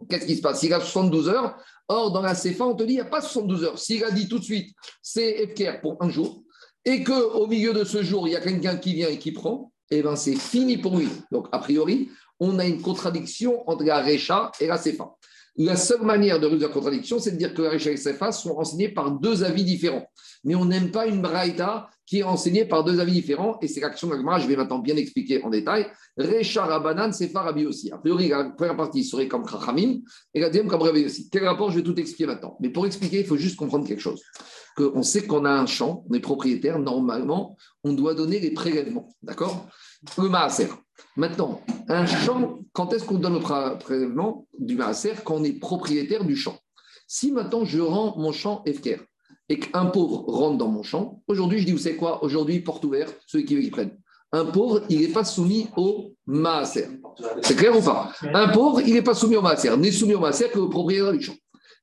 [0.08, 0.62] qu'est-ce qui se passe?
[0.62, 1.56] Il a 72 heures.
[1.88, 3.78] Or, dans la CFA, on te dit, il n'y a pas 72 heures.
[3.78, 6.42] S'il a dit tout de suite, c'est FKR pour un jour,
[6.84, 9.72] et qu'au milieu de ce jour, il y a quelqu'un qui vient et qui prend,
[9.90, 11.08] eh bien, c'est fini pour lui.
[11.30, 15.12] Donc, a priori, on a une contradiction entre la Récha et la CFA.
[15.56, 18.12] La seule manière de résoudre la contradiction, c'est de dire que la Récha et la
[18.12, 20.06] CFA sont enseignés par deux avis différents.
[20.44, 23.80] Mais on n'aime pas une Braïta qui est enseignée par deux avis différents, et c'est
[23.80, 25.86] l'action de je vais maintenant bien expliquer en détail.
[26.18, 27.90] Récha Rabanan, CFA Rabi aussi.
[27.90, 30.00] A priori, la première partie serait comme Krachamim,
[30.34, 31.30] et la deuxième comme Rabi aussi.
[31.30, 31.70] Quel rapport?
[31.70, 32.58] Je vais tout expliquer maintenant.
[32.60, 34.20] Mais pour expliquer, il faut juste comprendre quelque chose.
[34.78, 39.08] On sait qu'on a un champ, on est propriétaire, normalement, on doit donner les prélèvements.
[39.22, 39.66] D'accord?
[40.18, 40.68] Le maaser.
[41.16, 45.14] Maintenant, un champ, quand est-ce qu'on donne le prélèvement du maaser?
[45.24, 46.58] Quand on est propriétaire du champ.
[47.06, 49.00] Si maintenant je rends mon champ FKR
[49.48, 52.22] et qu'un pauvre rentre dans mon champ, aujourd'hui je dis, vous savez quoi?
[52.24, 53.98] Aujourd'hui, porte ouverte, ceux qui veulent qu'ils prennent.
[54.32, 56.88] Un pauvre, il n'est pas soumis au maaser.
[57.42, 58.12] C'est clair ou pas?
[58.22, 59.76] Un pauvre, il n'est pas soumis au maaser.
[59.76, 61.34] N'est soumis au maaser que le propriétaire du champ.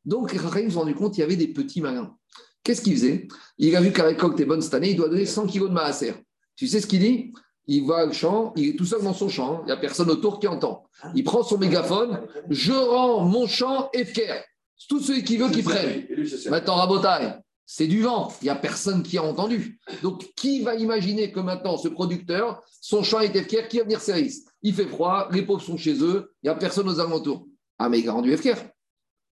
[0.03, 2.16] Donc, les se sont rendu compte qu'il y avait des petits malins.
[2.64, 3.28] Qu'est-ce qu'il faisait?
[3.60, 5.74] Il a vu qu'à récolte est bonne cette année, il doit donner 100 kilos de
[5.76, 6.14] maaser.
[6.55, 7.34] Tu sais ce qu'il dit?
[7.68, 9.60] Il va au champ, il est tout seul dans son champ, hein.
[9.64, 10.86] il n'y a personne autour qui entend.
[11.14, 14.41] Il prend son mégaphone, je rends mon champ FKR.
[14.88, 16.07] Tous ceux qui veulent qui prennent.
[16.49, 17.36] Maintenant, Rabotaille,
[17.72, 19.80] c'est du vent, il n'y a personne qui a entendu.
[20.01, 24.01] Donc, qui va imaginer que maintenant, ce producteur, son champ est FKR, qui va venir
[24.01, 27.45] service Il fait froid, les pauvres sont chez eux, il n'y a personne aux alentours.
[27.78, 28.57] Ah, mais il a rendu FKR.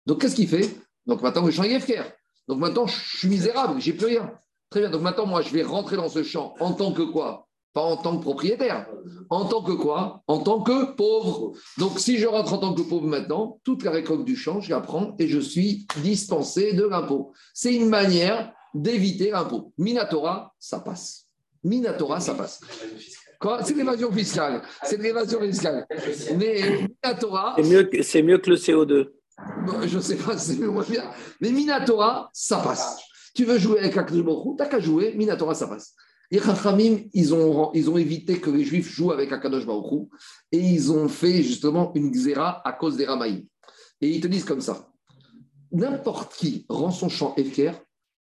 [0.06, 0.74] Donc, qu'est-ce qu'il fait?
[1.04, 2.10] Donc, maintenant, le champ est FKR.
[2.48, 4.32] Donc, maintenant, je suis misérable, j'ai plus rien.
[4.70, 7.46] Très bien, donc maintenant, moi, je vais rentrer dans ce champ en tant que quoi?
[7.72, 8.86] Pas en tant que propriétaire.
[9.30, 10.22] En tant que quoi?
[10.26, 11.52] En tant que pauvre.
[11.78, 14.70] Donc, si je rentre en tant que pauvre maintenant, toute la récolte du champ, je
[14.70, 17.32] la prends et je suis dispensé de l'impôt.
[17.54, 19.72] C'est une manière d'éviter l'impôt.
[19.78, 21.26] Minatora, ça passe.
[21.64, 22.60] Minatora, ça passe.
[23.64, 24.62] C'est l'évasion fiscale.
[24.84, 25.86] C'est l'évasion fiscale.
[26.36, 27.54] Mais Minatora.
[27.56, 29.08] C'est mieux, que, mieux que le CO2.
[29.86, 31.10] je ne sais pas, c'est bien.
[31.40, 33.00] Mais Minatora, ça passe.
[33.34, 35.14] Tu veux jouer avec Akhlebochou, t'as qu'à jouer.
[35.16, 35.94] Minatora, ça passe.
[36.32, 40.08] Les Chachamim, ils ont, ils ont évité que les Juifs jouent avec Akadosh Baruch
[40.50, 43.44] et ils ont fait justement une xéra à cause des Ramaïm.
[44.00, 44.88] Et ils te disent comme ça
[45.72, 47.72] n'importe qui rend son champ Efker,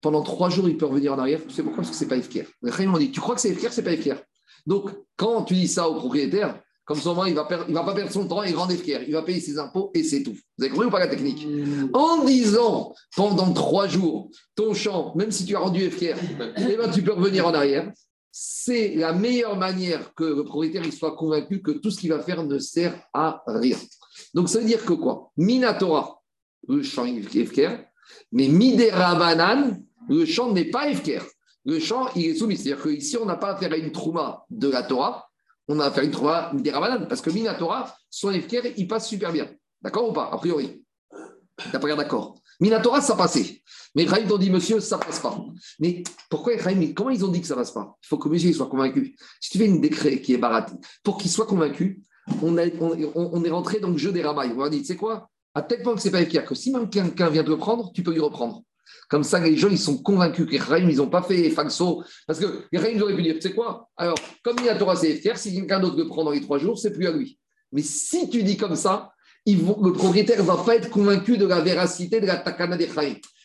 [0.01, 1.41] pendant trois jours, il peut revenir en arrière.
[1.47, 1.83] Tu sais pourquoi?
[1.83, 2.15] Parce que ce n'est pas.
[2.15, 4.15] Les Chachamim ont dit tu crois que c'est Efker, ce n'est pas Efker.
[4.65, 6.59] Donc, quand tu dis ça au propriétaire,
[6.89, 9.03] comme souvent, il ne va, va pas perdre son temps et rendre fier.
[9.05, 10.35] Il va payer ses impôts et c'est tout.
[10.57, 11.45] Vous avez compris ou pas la technique?
[11.93, 16.17] En disant pendant trois jours, ton champ, même si tu as rendu FKR,
[16.57, 17.91] eh ben, tu peux revenir en arrière.
[18.31, 22.21] C'est la meilleure manière que le propriétaire il soit convaincu que tout ce qu'il va
[22.21, 23.77] faire ne sert à rien.
[24.33, 25.31] Donc ça veut dire que quoi?
[25.37, 26.19] Minatora,
[26.67, 27.83] le champ est FKR,
[28.31, 29.77] mais Midera Banan,
[30.09, 31.23] le champ n'est pas FKR.
[31.65, 32.57] Le champ, il est soumis.
[32.57, 35.28] C'est-à-dire qu'ici, on n'a pas affaire à une trouma de la Torah,
[35.69, 39.31] on a fait une Torah des Ramadan, parce que Minatora, son Efker, il passe super
[39.31, 39.47] bien.
[39.81, 40.83] D'accord ou pas A priori?
[41.71, 42.35] T'as pas d'accord.
[42.59, 43.61] Minatora, ça passait.
[43.95, 45.37] Mais Ephraim ont dit, monsieur, ça passe pas.
[45.79, 47.95] Mais pourquoi Ephraim, comment ils ont dit que ça passe pas?
[48.03, 49.15] Il faut que monsieur soit convaincu.
[49.39, 52.01] Si tu fais une décret qui est baraté, pour qu'il soit convaincu,
[52.41, 54.53] on, on, est rentré dans le jeu des rabailles.
[54.57, 55.29] On a dit, tu sais quoi?
[55.53, 57.91] À tel point que c'est pas Efker, que si même quelqu'un vient te le prendre,
[57.93, 58.63] tu peux lui reprendre.
[59.09, 62.03] Comme ça, les gens, ils sont convaincus que ils n'ont pas fait Faxo.
[62.27, 63.89] Parce que les ils auraient pu dire, tu sais quoi?
[63.97, 66.59] Alors, comme il y a Torah CFR, si quelqu'un d'autre le prend dans les trois
[66.59, 67.39] jours, c'est plus à lui.
[67.71, 69.11] Mais si tu dis comme ça,
[69.45, 72.89] le propriétaire ne va pas être convaincu de la véracité de la takana des.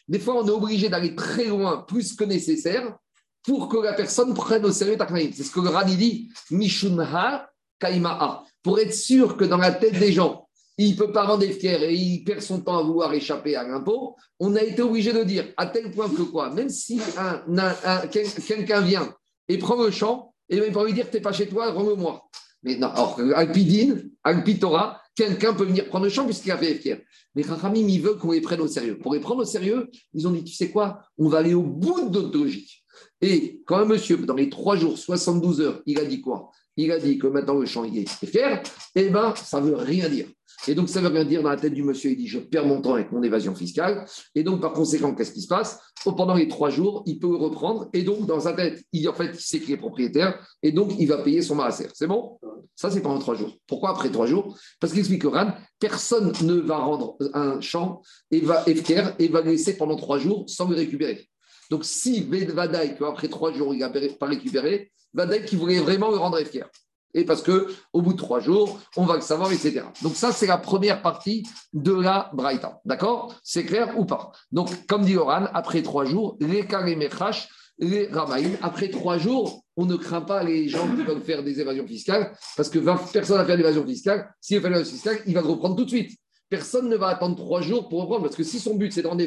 [0.07, 2.97] Des fois, on est obligé d'aller très loin, plus que nécessaire,
[3.43, 5.21] pour que la personne prenne au sérieux takana.
[5.35, 8.45] C'est ce que le Rani dit, Mishunha Kaima'a.
[8.63, 10.44] Pour être sûr que dans la tête des gens,
[10.79, 13.67] il ne peut pas rendre fier et il perd son temps à vouloir échapper à
[13.67, 18.07] l'impôt, on a été obligé de dire, à tel point que quoi, même si un,
[18.09, 19.15] quelqu'un vient
[19.49, 22.23] et prend le champ, et il va lui dire, tu n'es pas chez toi, rends-le-moi.
[22.63, 22.89] Mais non,
[23.35, 27.01] Alpidine, Alpitora, quelqu'un peut venir prendre le champ puisqu'il a fait fier.
[27.35, 28.99] Mais Rachamim, ils veulent qu'on les prenne au sérieux.
[28.99, 31.63] Pour les prendre au sérieux, ils ont dit, tu sais quoi, on va aller au
[31.63, 32.85] bout de notre logique.
[33.21, 36.51] Et quand un monsieur, dans les trois jours, 72 heures, il a dit quoi?
[36.77, 38.63] Il a dit que maintenant le champ est fier,
[38.95, 40.27] eh bien, ça ne veut rien dire.
[40.67, 42.11] Et donc, ça ne veut rien dire dans la tête du monsieur.
[42.11, 44.07] Il dit Je perds mon temps avec mon évasion fiscale.
[44.35, 45.79] Et donc, par conséquent, qu'est-ce qui se passe?
[46.07, 47.89] Oh, Pendant les trois jours, il peut reprendre.
[47.93, 50.39] Et donc, dans sa tête, il, en fait, il sait qu'il est propriétaire.
[50.63, 51.89] Et donc, il va payer son maaser.
[51.93, 52.39] C'est bon?
[52.77, 53.57] Ça, c'est pendant trois jours.
[53.67, 54.59] Pourquoi après trois jours?
[54.81, 59.41] Parce qu'il explique que Ran, personne ne va rendre un champ et va et va
[59.43, 61.29] laisser pendant trois jours sans le récupérer.
[61.71, 66.17] Donc, si Vadaï, qu'après trois jours, il n'a pas récupéré, Vadaï qui voulait vraiment le
[66.17, 66.67] rendre FKR
[67.15, 69.83] et parce que au bout de trois jours, on va le savoir, etc.
[70.03, 72.81] Donc ça, c'est la première partie de la Braïta.
[72.85, 73.35] D'accord?
[73.43, 74.33] C'est clair ou pas?
[74.51, 77.49] Donc, comme dit Oran, après trois jours, les Karemechash,
[77.79, 81.61] les Ramaïm, après trois jours, on ne craint pas les gens qui veulent faire des
[81.61, 85.35] évasions fiscales, parce que 20 personnes à faire d'évasion fiscale, s'il fait l'évasion fiscale, il
[85.35, 86.17] va le reprendre tout de suite.
[86.49, 89.09] Personne ne va attendre trois jours pour reprendre, parce que si son but c'est de
[89.09, 89.25] rendre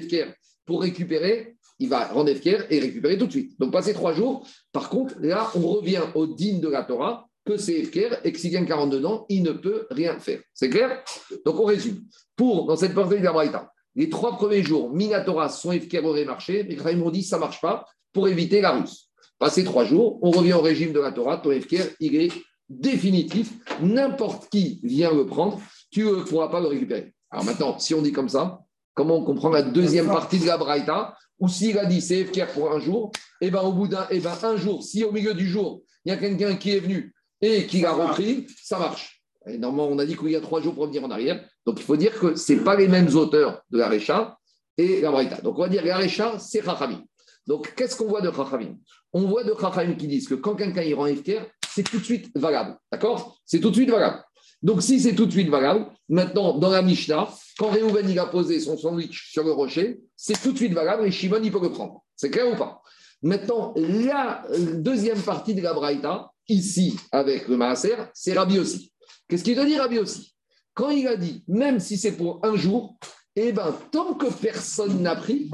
[0.66, 3.60] pour récupérer, il va rendre FKR et récupérer tout de suite.
[3.60, 7.58] Donc, passer trois jours, par contre, là, on revient au digne de la Torah, que
[7.58, 10.42] c'est FKR et que s'il gagne 42 ans, il ne peut rien faire.
[10.54, 11.02] C'est clair?
[11.46, 12.04] Donc on résume.
[12.36, 16.26] Pour, dans cette partie de la Braïta, les trois premiers jours, Minatora sont FKR aurait
[16.26, 19.10] marché, mais ils m'ont dit ça ne marche pas pour éviter la russe.
[19.40, 22.32] Passé trois jours, on revient au régime de la Torah, ton FKR, il est
[22.70, 23.54] définitif.
[23.82, 25.60] N'importe qui vient le prendre,
[25.90, 27.14] tu ne pourras pas le récupérer.
[27.32, 28.60] Alors maintenant, si on dit comme ça,
[28.94, 31.16] comment on comprend la deuxième partie de la Braïta?
[31.40, 33.12] Ou s'il a dit c'est FKR pour un jour,
[33.42, 35.84] et eh ben au bout d'un eh ben, un jour, si au milieu du jour,
[36.06, 39.22] il y a quelqu'un qui est venu et qu'il a repris, ça marche.
[39.48, 41.44] Et normalement, on a dit qu'il y a trois jours pour revenir en arrière.
[41.66, 44.38] Donc, il faut dire que ce pas les mêmes auteurs de la Récha
[44.78, 45.42] et la Braïta.
[45.42, 47.04] Donc, on va dire la Récha, c'est Chachamim.
[47.46, 48.76] Donc, qu'est-ce qu'on voit de Chachamim?
[49.14, 52.04] On voit de Chachamim qui disent que quand quelqu'un y rend FKR, c'est tout de
[52.04, 52.78] suite valable.
[52.92, 53.38] D'accord?
[53.46, 54.24] C'est tout de suite valable.
[54.64, 58.60] Donc, si c'est tout de suite valable, maintenant, dans la Mishnah, quand Réhouven a posé
[58.60, 61.72] son sandwich sur le rocher, c'est tout de suite valable et Shimon, il peut le
[61.72, 62.04] prendre.
[62.16, 62.82] C'est clair ou pas?
[63.22, 64.46] Maintenant, la
[64.76, 68.94] deuxième partie de la Braïta, ici avec le Maaser, c'est Rabbi aussi.
[69.28, 70.36] Qu'est-ce qu'il veut dire Rabbi aussi
[70.74, 72.98] Quand il a dit, même si c'est pour un jour,
[73.36, 75.52] eh bien, tant que personne n'a pris,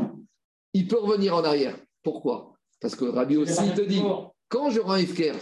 [0.74, 1.76] il peut revenir en arrière.
[2.04, 2.54] Pourquoi?
[2.80, 4.02] Parce que Rabbi aussi te dit,
[4.50, 5.34] quand je rends Ifker,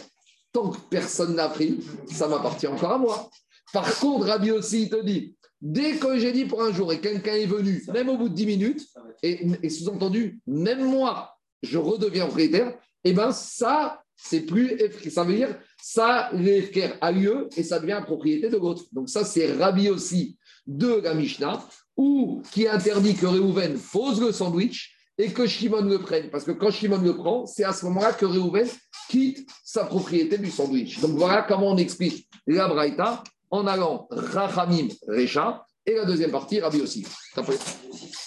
[0.52, 3.30] tant que personne n'a pris, ça m'appartient encore à moi.
[3.74, 7.34] Par contre, Rabbi aussi te dit, dès que j'ai dit pour un jour et quelqu'un
[7.34, 8.88] est venu, même au bout de 10 minutes,
[9.24, 14.78] et, et sous-entendu, même moi, je redeviens propriétaire, eh bien ça, c'est plus
[15.10, 18.84] Ça veut dire ça, l'Efker a lieu et ça devient propriété de l'autre.
[18.92, 21.64] Donc ça, c'est Rabbi aussi de la Mishnah,
[21.98, 26.30] ou qui interdit que Réhouven pose le sandwich et que Shimon le prenne.
[26.30, 28.68] Parce que quand Shimon le prend, c'est à ce moment-là que Réhouven
[29.10, 31.00] quitte sa propriété du sandwich.
[31.00, 36.60] Donc voilà comment on explique la Braïta en allant Rachamim Recha et la deuxième partie
[36.60, 37.06] Rabbi aussi.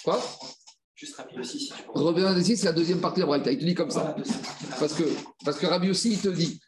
[0.03, 0.21] Quoi
[0.95, 3.51] Juste Rabbi aussi, si tu c'est la deuxième partie de la Braïta.
[3.51, 4.15] Il te dit comme ça.
[4.79, 5.03] Parce que,
[5.43, 6.61] parce que Rabbi aussi, il te dit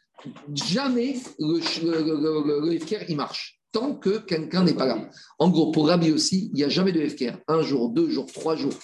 [0.54, 3.58] jamais le, le, le, FKR, il marche.
[3.72, 5.08] Tant que quelqu'un n'est pas là.
[5.38, 7.38] En gros, pour Rabbi aussi, il n'y a jamais de FKR.
[7.48, 8.74] Un jour, deux jours, trois jours.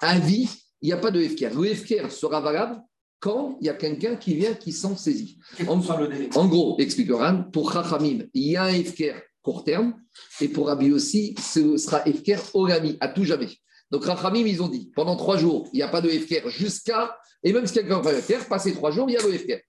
[0.00, 0.48] À vie,
[0.80, 1.58] il n'y a pas de FKR.
[1.58, 2.80] Le FKR sera valable
[3.24, 5.38] quand il y a quelqu'un qui vient qui s'en saisit.
[5.66, 9.94] En, en, gros, explique Ran, pour Chachamim, il y a un FKR court terme,
[10.42, 13.48] et pour Rabbi aussi, ce sera FKR Orami, à tout jamais.
[13.90, 17.16] Donc, Rachamim, ils ont dit, pendant trois jours, il n'y a pas de FKR jusqu'à,
[17.42, 19.60] et même si quelqu'un fait FKR, passer trois jours, il y a le FKR.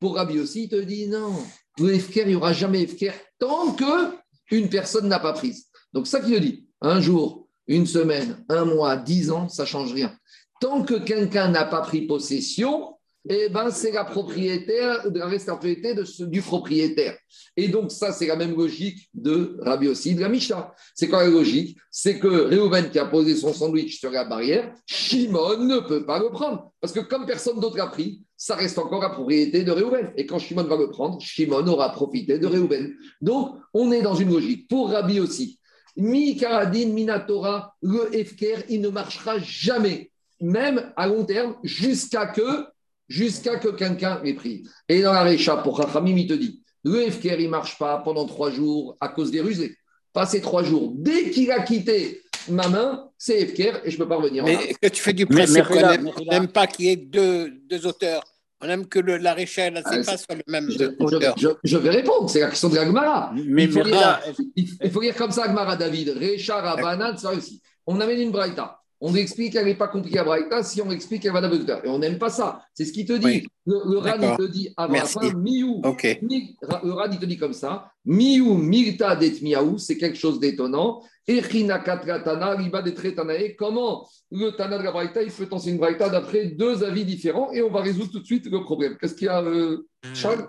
[0.00, 1.34] Pour Rabbi aussi, il te dit, non,
[1.80, 4.14] le FKR, il n'y aura jamais FKR tant que
[4.50, 5.66] une personne n'a pas prise.
[5.92, 9.92] Donc, ça qu'il dit, un jour, une semaine, un mois, dix ans, ça ne change
[9.92, 10.16] rien.
[10.62, 12.96] Tant que quelqu'un n'a pas pris possession,
[13.28, 17.16] eh ben, c'est la propriétaire, la responsabilité de du propriétaire.
[17.56, 20.74] Et donc, ça, c'est la même logique de Rabbi aussi, de la Mishnah.
[20.94, 21.78] C'est quoi la logique?
[21.90, 26.18] C'est que Réhouven qui a posé son sandwich sur la barrière, Shimon ne peut pas
[26.18, 26.72] le prendre.
[26.80, 30.12] Parce que comme personne d'autre l'a pris, ça reste encore la propriété de Réhouven.
[30.16, 32.92] Et quand Shimon va le prendre, Shimon aura profité de Réhouven.
[33.20, 34.66] Donc, on est dans une logique.
[34.68, 35.60] Pour Rabbi aussi,
[35.96, 40.10] Mi Karadin, Minatora, le FKR, il ne marchera jamais,
[40.40, 42.66] même à long terme, jusqu'à que
[43.12, 44.64] jusqu'à que quelqu'un ait pris.
[44.88, 47.98] Et dans la Récha, pour Rachamim, il te dit le FKR, il ne marche pas
[47.98, 49.76] pendant trois jours à cause des rusés.
[50.12, 54.08] Passé trois jours, dès qu'il a quitté ma main, c'est FKR et je ne peux
[54.08, 54.44] pas revenir.
[54.44, 58.24] Mais que tu fais du principe on n'aime pas qu'il y ait deux, deux auteurs.
[58.60, 61.34] On aime que le, la Récha et la ah, pas soit le même je, auteur.
[61.36, 63.32] Je, je, vais répondre, c'est la question de l'Agmara.
[63.34, 64.20] Mais il, faut lire,
[64.54, 66.10] il, faut lire comme ça, Agmara David.
[66.10, 67.60] Récha, Rabanan, ça aussi.
[67.86, 68.81] On amène une braïta.
[69.04, 71.84] On explique qu'elle n'est pas compliquée à Braïta si on explique qu'elle va d'Avodeur.
[71.84, 72.62] Et on n'aime pas ça.
[72.72, 73.44] C'est ce qu'il te dit.
[73.66, 75.80] Le, le Rad, il te dit la fin, miou.
[75.84, 76.20] Okay.
[76.22, 77.90] Mi, le Rad, il te dit comme ça.
[78.06, 81.02] Miou, milta det miaou, c'est quelque chose d'étonnant.
[81.26, 83.56] Echina katratana, riba det tretanae.
[83.56, 87.50] Comment le Tana de la Braïta, il peut enseigner une Braïta d'après deux avis différents
[87.52, 88.96] et on va résoudre tout de suite le problème.
[89.00, 89.84] Qu'est-ce qu'il y a, euh,
[90.14, 90.46] Charles?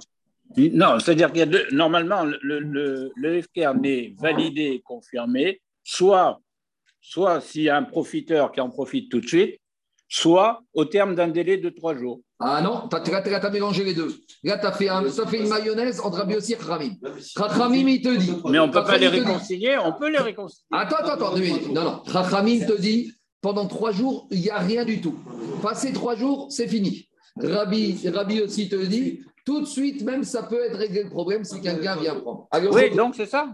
[0.55, 5.59] Non, c'est-à-dire qu'il y a deux, normalement, le, le, le FKR n'est validé et confirmé,
[5.83, 6.39] soit,
[7.03, 9.59] soit s'il y a un profiteur qui en profite tout de suite,
[10.07, 12.21] soit au terme d'un délai de trois jours.
[12.39, 14.13] Ah non, tu as, mélangé les deux.
[14.43, 16.95] Là, tu as fait, un, fait une mayonnaise entre Rabbi Yossi et Khamim.
[17.35, 18.33] Khamim, il te dit.
[18.49, 20.65] Mais on ne peut pas les réconcilier, on peut les réconcilier.
[20.71, 21.37] Attends, attends, attends.
[21.71, 22.03] Non, non.
[22.29, 25.15] Khamim te dit pendant trois jours, il n'y a rien du tout.
[25.61, 27.09] Passé trois jours, c'est fini.
[27.35, 31.43] Rabbi, Rabbi aussi te dit tout de suite, même ça peut être réglé le problème
[31.43, 32.47] si quelqu'un vient prendre.
[32.71, 33.49] oui, donc c'est ça.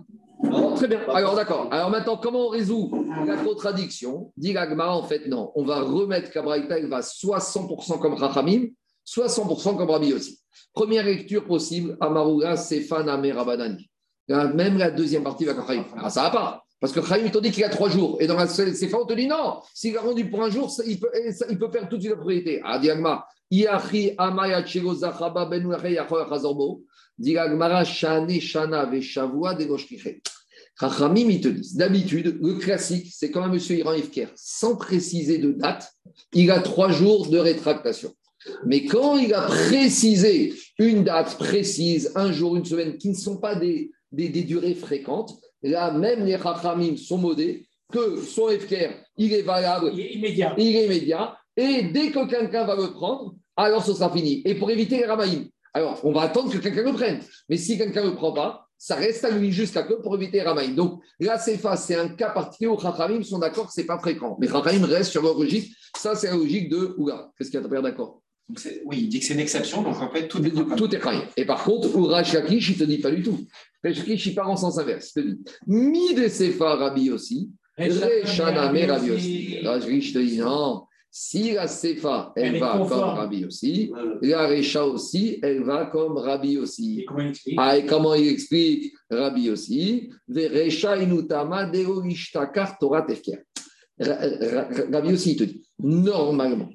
[0.76, 1.00] Très bien.
[1.14, 1.68] Alors d'accord.
[1.72, 2.92] Alors maintenant, comment on résout
[3.26, 4.32] la contradiction?
[4.38, 5.52] Dit en fait, non.
[5.56, 8.68] On va remettre Kabraïta, il va soit 100% comme Rachamim,
[9.04, 10.40] soit 100% comme Rabbi aussi.
[10.74, 13.90] Première lecture possible, Amaruga, Sefan, Rabbanani.
[14.30, 15.84] Même la deuxième partie va Khaïm.
[15.98, 16.64] Ah, ça va pas.
[16.80, 18.18] Parce que Khaïm, il te dit qu'il a trois jours.
[18.22, 19.62] Et dans la Sefa, on te dit non.
[19.74, 21.10] S'il a rendu pour un jour, il peut,
[21.50, 22.62] il peut perdre toute la propriété.
[22.64, 26.30] Ah, Diagma, Iachi Amaya Chego Zachaba Benu Yachor
[30.80, 35.38] Chachamim, ils te disent, d'habitude, le classique, c'est quand un monsieur Iran Ifker, sans préciser
[35.38, 35.92] de date,
[36.34, 38.14] il a trois jours de rétractation.
[38.66, 43.38] Mais quand il a précisé une date précise, un jour, une semaine, qui ne sont
[43.38, 49.34] pas des, des, durées fréquentes, là, même les Chachamim sont modés que son FKR, il
[49.34, 50.56] est valable, il est immédiat.
[50.58, 54.42] Il est immédiat et dès que quelqu'un va le prendre, alors ce sera fini.
[54.46, 57.20] Et pour éviter les Ramaïm, alors on va attendre que quelqu'un le prenne.
[57.50, 60.38] Mais si quelqu'un ne le prend pas, ça reste à lui jusqu'à que pour éviter
[60.38, 60.74] les Ramaïm.
[60.74, 64.00] Donc là, c'est c'est un cas particulier où Chachamim sont d'accord que ce n'est pas
[64.00, 64.38] fréquent.
[64.40, 65.76] Mais Chachamim reste sur leur logique.
[65.98, 67.30] Ça, c'est la logique de Ouga.
[67.38, 68.22] Qu'est-ce qu'il y a à d'accord?
[68.86, 71.02] Oui, il dit que c'est une exception, donc en fait, tout est Tout est
[71.38, 73.46] Et par contre, Oura Shakish, il ne te dit pas du tout.
[73.84, 75.12] Shakish, il part en sens inverse.
[75.16, 79.62] Il te dit Mi de Sefa Rabbi aussi, Rabbi aussi.
[79.62, 80.84] Shakish te dit non.
[81.12, 83.92] Si la Sefa, elle, va comme Rabbi aussi,
[84.22, 87.00] la Recha aussi, elle va comme Rabbi aussi.
[87.00, 90.12] Et comment il explique Ah, et comment il explique Rabbi aussi?
[90.28, 90.70] Rabbi
[95.14, 96.70] aussi, il te dit, normalement,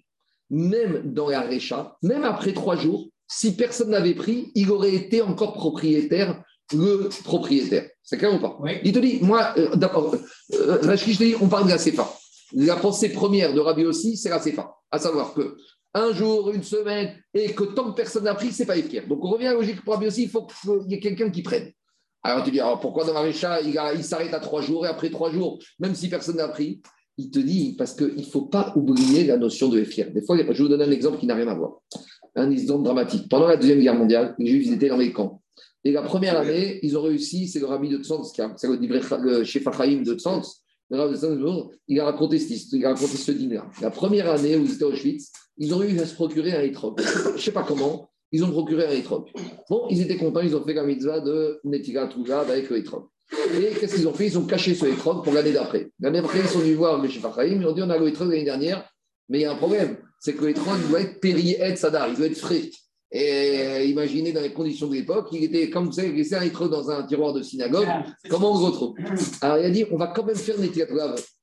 [0.50, 5.22] même dans la Recha, même après trois jours, si personne n'avait pris, il aurait été
[5.22, 7.88] encore propriétaire, le propriétaire.
[8.02, 8.58] C'est clair ou pas?
[8.82, 10.18] Il te dit, moi, euh, d'abord, euh,
[10.52, 12.12] euh je te dis, on parle de la CFA.
[12.54, 14.74] La pensée première de Rabbi aussi, c'est la CFA.
[14.90, 15.56] À savoir que
[15.92, 19.06] un jour, une semaine, et que tant que personne n'a pris, c'est pas efficace.
[19.08, 21.30] Donc on revient à la logique pour Rabbi aussi, il faut qu'il y ait quelqu'un
[21.30, 21.70] qui prenne.
[22.22, 24.88] Alors tu dis, alors pourquoi dans la Recha, il, il s'arrête à trois jours, et
[24.88, 26.80] après trois jours, même si personne n'a pris,
[27.16, 30.10] il te dit, parce qu'il ne faut pas oublier la notion de FIR.
[30.12, 31.80] Des fois, je vais vous donner un exemple qui n'a rien à voir.
[32.34, 33.28] Un exemple dramatique.
[33.28, 35.40] Pendant la Deuxième Guerre mondiale, les Juifs étaient dans les camps.
[35.84, 39.44] Et la première année, ils ont réussi, c'est le rabbi de Tzantz, c'est le, le
[39.44, 42.36] chef de Tzantz, il a raconté,
[42.72, 43.60] il a raconté ce dîner.
[43.80, 46.62] La première année où ils étaient au Auschwitz, ils ont réussi à se procurer un
[46.62, 47.00] étrog.
[47.00, 49.30] Je ne sais pas comment, ils ont procuré un étrog.
[49.70, 53.04] Bon, ils étaient contents, ils ont fait la mitzvah de Netiga Touga avec le étrog.
[53.32, 54.26] Et qu'est-ce qu'ils ont fait?
[54.26, 55.90] Ils ont caché ce étrog pour l'année d'après.
[56.00, 58.28] L'année d'après, ils sont venus voir le chef ils ont dit on a le étrog
[58.28, 58.88] l'année dernière,
[59.28, 62.26] mais il y a un problème, c'est que l'étrog doit être péri sadar, il doit
[62.26, 62.70] être frais.
[63.10, 66.42] Et euh, imaginez dans les conditions de l'époque, il était, comme vous savez, laissé un
[66.42, 68.94] étrog dans un tiroir de synagogue, ah, comment on le retrouve
[69.40, 70.56] Alors il a dit on va quand même faire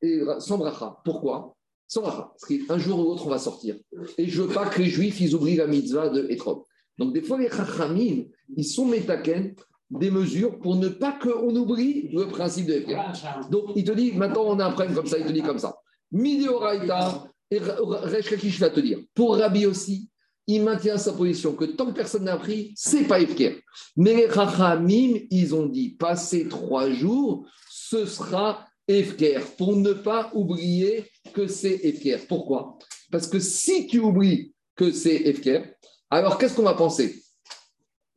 [0.02, 0.98] et sans bracha.
[1.06, 1.56] Pourquoi?
[1.88, 2.34] Sans bracha.
[2.34, 3.78] Parce qu'un jour ou l'autre, on va sortir.
[4.18, 6.64] Et je ne veux pas que les juifs, ils oublient la mitzvah de étrog.
[6.98, 9.56] Donc des fois, les chachamim, ils sont métaken
[9.92, 13.50] des mesures pour ne pas qu'on oublie le principe de FKR.
[13.50, 15.60] Donc, il te dit, maintenant on a un problème comme ça, il te dit comme
[15.60, 15.76] ça.
[16.12, 20.10] Midioraita, et Reshkakish va te dire, pour Rabbi aussi,
[20.56, 23.56] il maintient sa position que tant que personne n'a pris, c'est pas FKR.
[23.98, 30.32] Mais les Rachamim, ils ont dit, passer trois jours, ce sera FKR, pour ne pas
[30.34, 32.28] oublier que c'est FKR.
[32.28, 32.78] Pourquoi?
[33.12, 35.66] Parce que si tu oublies que c'est FKR,
[36.10, 37.22] alors qu'est-ce qu'on va penser?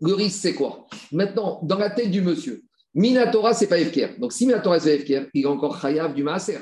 [0.00, 0.86] Le risque, c'est quoi?
[1.12, 2.62] Maintenant, dans la tête du monsieur,
[2.94, 4.18] Minatora, c'est pas FKR.
[4.18, 6.58] Donc, si Minatora, c'est FKR, il est encore Chayav du Maaser.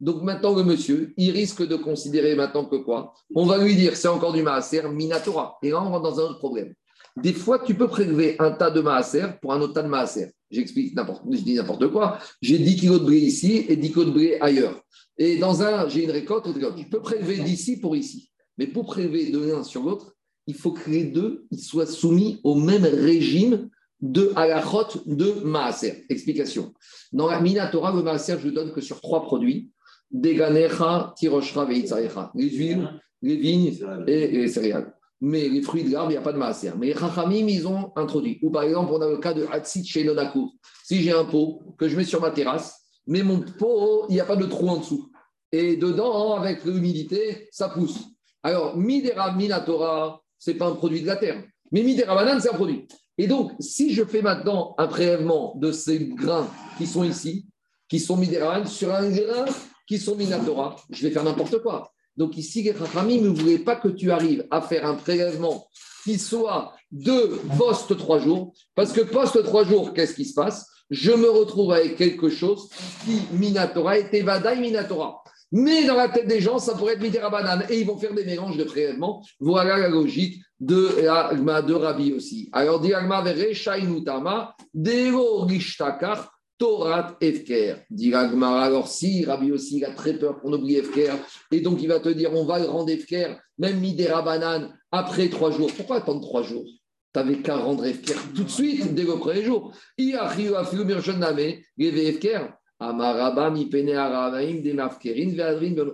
[0.00, 3.14] Donc, maintenant, le monsieur, il risque de considérer maintenant que quoi?
[3.34, 5.58] On va lui dire, c'est encore du Maaser, Minatora.
[5.62, 6.74] Et là, on rentre dans un autre problème.
[7.16, 10.32] Des fois, tu peux prélever un tas de Maaser pour un autre tas de Maaser.
[10.50, 12.18] J'explique n'importe, je dis n'importe quoi.
[12.40, 14.82] J'ai 10 kilos de blé ici et 10 kilos de blé ailleurs.
[15.18, 18.30] Et dans un, j'ai une récolte, je peux prélever d'ici pour ici.
[18.58, 20.14] Mais pour prélever de l'un sur l'autre,
[20.46, 23.70] il faut que les deux soient soumis au même régime
[24.00, 26.04] de halachot de maaser.
[26.08, 26.74] Explication.
[27.12, 29.70] Dans la Minatora, le maaser, je ne donne que sur trois produits
[30.12, 32.30] Deganecha, Tiroshra, Veitzarecha.
[32.34, 32.88] Les huiles,
[33.22, 33.72] les vignes
[34.06, 34.94] et les céréales.
[35.20, 36.72] Mais les fruits de l'arbre, il n'y a pas de maaser.
[36.78, 38.38] Mais les Chachamim, ils ont introduit.
[38.42, 40.52] Ou par exemple, on a le cas de Hatsit chez Nodakour.
[40.84, 44.20] Si j'ai un pot que je mets sur ma terrasse, mais mon pot, il n'y
[44.20, 45.10] a pas de trou en dessous.
[45.52, 48.00] Et dedans, avec l'humidité, ça pousse.
[48.42, 51.42] Alors, Midera Minatora, ce n'est pas un produit de la terre.
[51.70, 52.88] Mais Midera Banane, c'est un produit.
[53.18, 56.48] Et donc, si je fais maintenant un prélèvement de ces grains
[56.78, 57.46] qui sont ici,
[57.88, 58.30] qui sont mis
[58.66, 59.44] sur un grain
[59.92, 61.92] qui sont Minatora, je vais faire n'importe quoi.
[62.16, 65.66] Donc ici, les Rachamim ne voulaient pas que tu arrives à faire un prélèvement
[66.02, 70.66] qui soit de post trois jours, parce que post trois jours, qu'est-ce qui se passe?
[70.88, 72.70] Je me retrouve avec quelque chose
[73.04, 75.22] qui, Minatora, était Vadaï Minatora.
[75.52, 78.14] Mais dans la tête des gens, ça pourrait être Midera banane et ils vont faire
[78.14, 79.22] des mélanges de prélèvements.
[79.40, 82.48] Voilà la logique de l'agma de Rabbi aussi.
[82.52, 83.22] Alors, dit Agma
[83.52, 86.31] Shainutama, Deo Rishtakar,
[86.62, 87.74] Torat Efker.
[87.90, 91.14] Dit alors si Rabbi aussi, il a très peur qu'on oublie Efker,
[91.50, 95.28] et donc il va te dire, on va le rendre Efker, même Midera banane, après
[95.28, 95.72] trois jours.
[95.76, 96.64] Pourquoi attendre trois jours?
[97.12, 99.74] Tu n'avais qu'à rendre Efker tout de suite, dès le premier jour.
[99.98, 100.62] Il a Efker.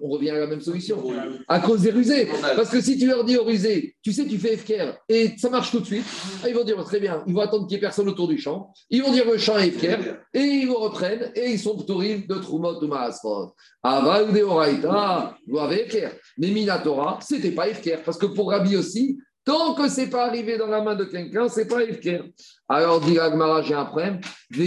[0.03, 1.03] On revient à la même solution.
[1.47, 2.28] À cause des rusés.
[2.57, 5.51] Parce que si tu leur dis aux rusés, tu sais, tu fais FKR et ça
[5.51, 6.07] marche tout de suite,
[6.43, 8.39] ah, ils vont dire très bien, ils vont attendre qu'il n'y ait personne autour du
[8.39, 8.72] champ.
[8.89, 9.99] Ils vont dire le champ est FKR
[10.32, 13.51] et ils le reprennent et ils sont ptorim de Trumot ou Maasrod.
[13.82, 16.12] Aval de Oraita, FKR.
[16.39, 18.03] Mais Minatora, c'était pas FKR.
[18.05, 19.18] Parce que pour Rabbi aussi,
[19.49, 22.20] Tant que ce n'est pas arrivé dans la main de quelqu'un, ce n'est pas Efker.
[22.68, 24.20] Alors, dit Agmara, j'ai un problème.
[24.51, 24.59] Maintenant,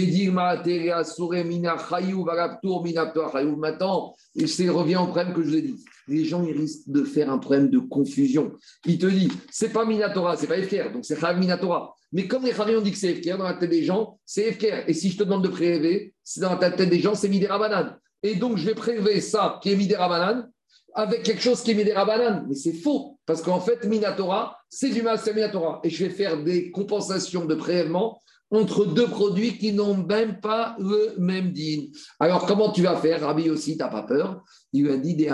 [4.34, 5.76] il revient au problème que je vous ai dit.
[6.08, 8.54] Les gens, ils risquent de faire un problème de confusion.
[8.84, 11.94] Il te dit, c'est pas Minatora, c'est pas Efker, donc c'est Chayav Minatora.
[12.10, 14.48] Mais comme les Chayav ont dit que c'est Efker, dans la tête des gens, c'est
[14.48, 14.82] Efker.
[14.88, 17.56] Et si je te demande de prélever, c'est dans la tête des gens, c'est Midera
[17.56, 17.96] Banane.
[18.24, 20.50] Et donc, je vais prélever ça qui est Midera Banane
[20.92, 22.46] avec quelque chose qui est Midera Banane.
[22.48, 23.11] Mais c'est faux.
[23.26, 25.80] Parce qu'en fait, Minatora, c'est du Maaser Minatora.
[25.84, 28.20] Et je vais faire des compensations de prélèvement
[28.52, 31.86] entre deux produits qui n'ont même pas le même din.
[32.20, 34.42] Alors, comment tu vas faire Rabbi aussi, tu n'as pas peur?
[34.74, 35.30] Il lui a dit des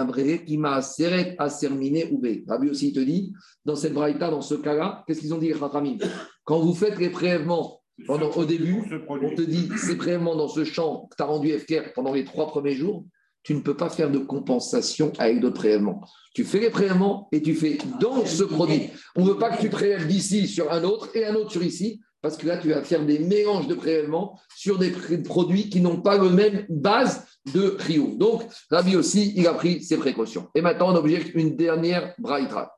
[0.47, 2.23] qui m'a serré à serminer ou.
[2.47, 3.33] Rabbi aussi te dit,
[3.65, 5.99] dans cette braïta, dans ce cas-là, qu'est-ce qu'ils ont dit, Rachamim
[6.45, 10.65] Quand vous faites les prélèvements pendant, au début, on te dit, ces prélèvements dans ce
[10.65, 13.05] champ que tu as rendu FKR pendant les trois premiers jours,
[13.43, 16.03] tu ne peux pas faire de compensation avec d'autres prélèvements.
[16.35, 18.91] Tu fais les prélèvements et tu fais dans ce produit.
[19.17, 21.63] On ne veut pas que tu prélèves d'ici sur un autre et un autre sur
[21.63, 24.91] ici, parce que là, tu vas faire des mélanges de prélèvements sur des
[25.23, 27.25] produits qui n'ont pas la même base
[27.55, 28.17] de Rio.
[28.17, 30.49] Donc, Rabbi aussi, il a pris ses précautions.
[30.55, 32.77] Et maintenant, on objecte une dernière braïta.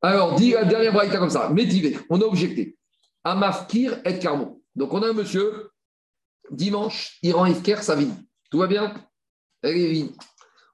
[0.00, 2.76] Alors, dit la dernière braïta comme ça, métivé, on a objecté.
[3.24, 4.60] Amafkir et Carmon.
[4.74, 5.70] Donc, on a un monsieur,
[6.50, 7.80] dimanche, il rend Ifker.
[8.50, 8.94] Tout va bien?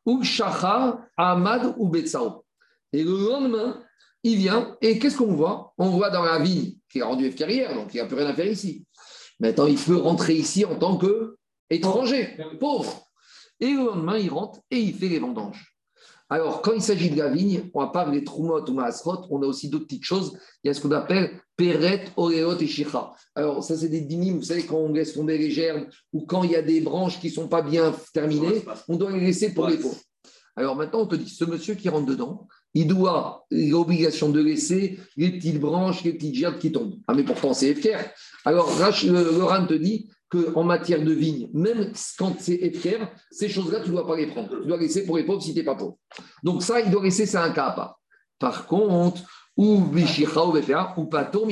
[0.07, 2.45] Ou Shachar, Ahmad ou Betsao.
[2.93, 3.83] Et le lendemain,
[4.23, 5.75] il vient, et qu'est-ce qu'on voit?
[5.79, 8.27] On voit dans la vigne qui est rendu carrière, donc il n'y a plus rien
[8.27, 8.85] à faire ici.
[9.41, 13.07] Maintenant, il peut rentrer ici en tant qu'étranger, pauvre.
[13.61, 15.78] Et le lendemain, il rentre et il fait les vendanges.
[16.31, 19.47] Alors, quand il s'agit de la vigne, on part des troumot ou maasrot, on a
[19.47, 20.39] aussi d'autres petites choses.
[20.63, 23.13] Il y a ce qu'on appelle peret, oreot et shicha.
[23.35, 26.45] Alors, ça, c'est des dynimes, vous savez, quand on laisse tomber les gerbes ou quand
[26.45, 29.55] il y a des branches qui ne sont pas bien terminées, on doit les laisser
[29.55, 30.01] pour les pauvres.
[30.55, 34.29] Alors maintenant, on te dit, ce monsieur qui rentre dedans, il doit, il a l'obligation
[34.29, 36.97] de laisser les petites branches, les petites gerbes qui tombent.
[37.07, 38.13] Ah, mais pourtant, c'est fier.
[38.45, 38.69] Alors,
[39.07, 43.95] Laurent te dit, qu'en matière de vigne, même quand c'est FKR, ces choses-là, tu ne
[43.95, 44.61] dois pas les prendre.
[44.61, 45.97] Tu dois laisser pour les pauvres si tu n'es pas pauvre.
[46.43, 48.01] Donc ça, il doit laisser, c'est un cas à part.
[48.39, 49.23] Par contre,
[49.57, 50.55] ou Bishicha ou
[50.97, 51.49] ou Pato.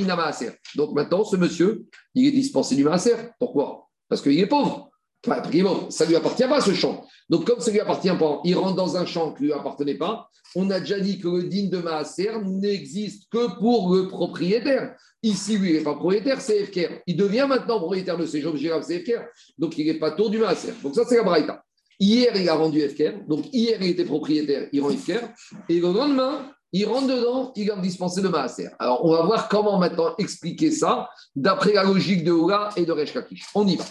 [0.77, 3.17] Donc maintenant, ce monsieur, il est dispensé du Maaser.
[3.39, 3.89] Pourquoi?
[4.09, 4.91] Parce qu'il est pauvre.
[5.27, 5.43] Enfin,
[5.91, 7.05] ça ne lui appartient pas ce champ.
[7.29, 9.55] Donc, comme ça ne lui appartient pas, il rentre dans un champ qui ne lui
[9.55, 10.29] appartenait pas.
[10.55, 14.95] On a déjà dit que le digne de Maaser n'existe que pour le propriétaire.
[15.23, 17.01] Ici, lui, il n'est pas propriétaire, c'est FKR.
[17.07, 19.25] Il devient maintenant propriétaire de ces objets, c'est FKR.
[19.59, 20.75] Donc, il n'est pas tour du Maaser.
[20.83, 21.63] Donc, ça, c'est la Braïta.
[21.99, 23.27] Hier, il a rendu FKR.
[23.27, 25.29] Donc, hier, il était propriétaire, il rend FKR.
[25.69, 28.69] Et le lendemain, il rentre dedans, il a dispensé de Maaser.
[28.79, 32.93] Alors, on va voir comment maintenant expliquer ça d'après la logique de Oula et de
[32.93, 33.15] Resh
[33.55, 33.85] On y va.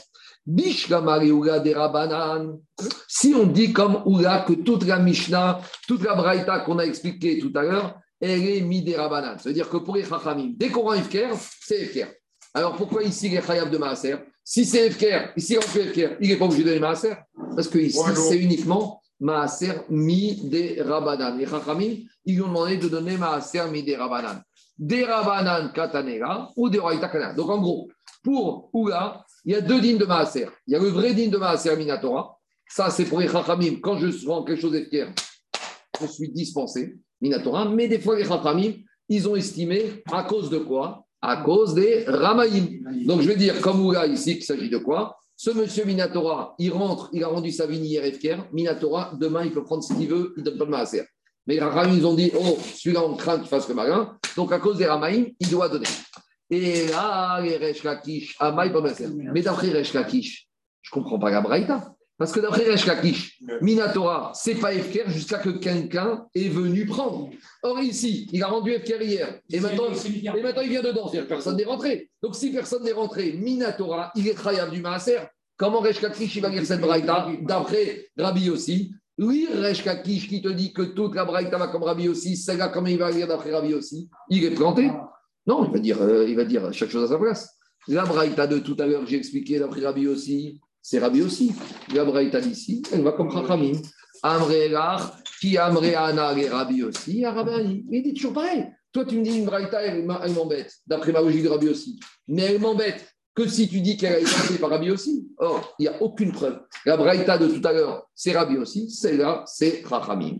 [3.08, 7.40] Si on dit comme Oula que toute la Mishnah, toute la Braïta qu'on a expliqué
[7.40, 9.38] tout à l'heure, elle est midérabanan.
[9.40, 11.30] Ça veut dire que pour les Chachamim, dès qu'on rend Efker,
[11.62, 12.08] c'est Efker.
[12.54, 14.18] Alors pourquoi ici les Chayab de Maaser?
[14.44, 17.16] Si c'est Efker, ici on fait Efker, il n'est pas obligé de donner Maaser?
[17.56, 21.38] Parce que ici, c'est uniquement Maaser midérabanan.
[21.38, 24.42] Les Chachamim, ils lui ont demandé de donner Maaser midérabanan.
[24.78, 27.90] Des Rabanan Katanera ou des Raïta Donc en gros,
[28.24, 30.48] pour Oula, il y a deux dînes de Maaser.
[30.68, 32.38] Il y a le vrai dîne de Maaser Minatora.
[32.68, 33.80] Ça, c'est pour les Chachamim.
[33.82, 35.08] Quand je rends quelque chose d'Efker,
[36.02, 36.96] je suis dispensé.
[37.22, 38.74] Minatora, mais des fois les Chachamim,
[39.08, 41.06] ils ont estimé à cause de quoi?
[41.22, 43.06] À cause des Ramaïm.
[43.06, 45.18] Donc je vais dire, comme Oula ici, qu'il s'agit de quoi?
[45.38, 48.04] Ce monsieur Minatora, il rentre, il a rendu sa vigne hier
[48.54, 51.04] Minatora, demain, il peut prendre ce qu'il veut, il ne donne pas de Maaser.
[51.46, 54.18] Mais les Ramaïm, ils ont dit, oh, celui-là, on craint qu'il fasse le malin.
[54.36, 55.88] Donc à cause des Ramaïm, il doit donner.
[56.50, 59.08] Et là, les Resh Lakish, Amaï, pas Maaser.
[59.34, 60.48] Mais d'après Resh Lakish,
[60.82, 61.96] je ne comprends pas la Braïta.
[62.18, 67.30] Parce que d'après Resh Lakish, Minatora, c'est pas Efker jusqu'à que quelqu'un est venu prendre.
[67.62, 69.40] Or ici, il a rendu Efker hier.
[69.52, 71.10] Et maintenant, et maintenant il vient dedans.
[71.10, 72.10] C'est-à-dire que personne n'est rentré.
[72.22, 75.20] Donc si personne n'est rentré, Minatora, il est Khayab du Maaser.
[75.58, 78.94] Comment Resh Lakish il va lire cette Braïta D'après Rabbi aussi.
[79.18, 82.70] Oui, Resh Lakish qui te dit que toute la Braïta va comme Rabbi aussi, celle-là,
[82.70, 84.90] comment il va lire d'après Rabbi aussi Il est planté.
[85.48, 87.58] Non, il va dire, euh, il va dire chaque chose à sa place.
[87.88, 91.54] La Braïta de tout à l'heure, j'ai expliqué d'après Rabbi aussi, c'est Rabbi aussi.
[91.94, 93.80] La Braïta d'ici, elle va comme Chachamim.
[94.24, 95.02] Amre Lach,
[95.40, 98.66] qui Amre Ana, et Rabbi aussi, Rabbi Il dit toujours pareil.
[98.92, 102.00] Toi, tu me dis une Braïta, elle m'embête, d'après ma logique de Rabbi aussi.
[102.28, 105.28] Mais elle m'embête que si tu dis qu'elle a été par Rabbi aussi.
[105.38, 106.60] Or, il n'y a aucune preuve.
[106.86, 108.90] La Braïta de tout à l'heure, c'est Rabbi aussi.
[108.90, 110.38] Celle-là, c'est Chachamim.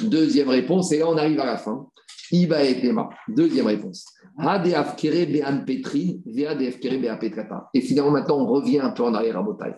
[0.00, 1.86] Deuxième réponse, et là, on arrive à la fin.
[2.32, 3.08] Iba et Tema.
[3.28, 4.06] Deuxième réponse.
[7.74, 9.74] Et finalement, maintenant, on revient un peu en arrière à Botaï.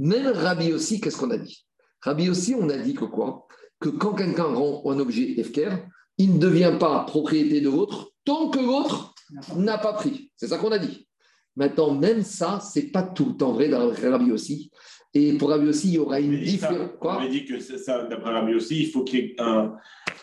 [0.00, 1.64] Même Rabbi aussi, qu'est-ce qu'on a dit?
[2.00, 3.46] Rabbi aussi, on a dit que quoi?
[3.78, 5.70] Que quand quelqu'un rend un objet Efker,
[6.18, 9.14] il ne devient pas propriété de l'autre tant que l'autre
[9.56, 10.32] n'a pas pris.
[10.36, 11.06] C'est ça qu'on a dit.
[11.54, 14.70] Maintenant, même ça, c'est pas tout le temps vrai d'après Rabbi aussi.
[15.14, 16.90] Et pour Rabbi aussi, il y aura une différence.
[17.00, 19.74] On a dit que ça, d'après Rabbi aussi, il faut qu'il y ait un,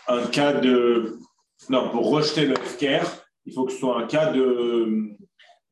[0.07, 1.17] un, cas de.
[1.69, 3.05] Non, pour rejeter le FKR,
[3.45, 5.09] il faut que ce soit un cas de,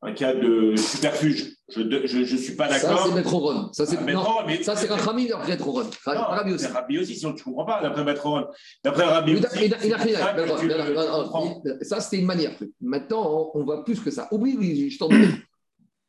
[0.02, 1.54] un cas de superfuge.
[1.70, 2.98] Je ne suis pas d'accord.
[2.98, 3.72] Ça, c'est Maître Ron.
[3.72, 5.82] Ça, c'est Ah, mais- ça, c'est Rachamim d'après Maître Ron.
[6.06, 6.66] Rabbi aussi.
[6.66, 8.46] Rabbi aussi, sinon tu ne comprends pas, d'après Maître Ron.
[8.82, 9.42] D'après Rabbi aussi.
[11.82, 12.52] ça c'était une manière.
[12.80, 14.28] Maintenant, on va plus que ça.
[14.30, 15.08] Oublie, oui, je t'en.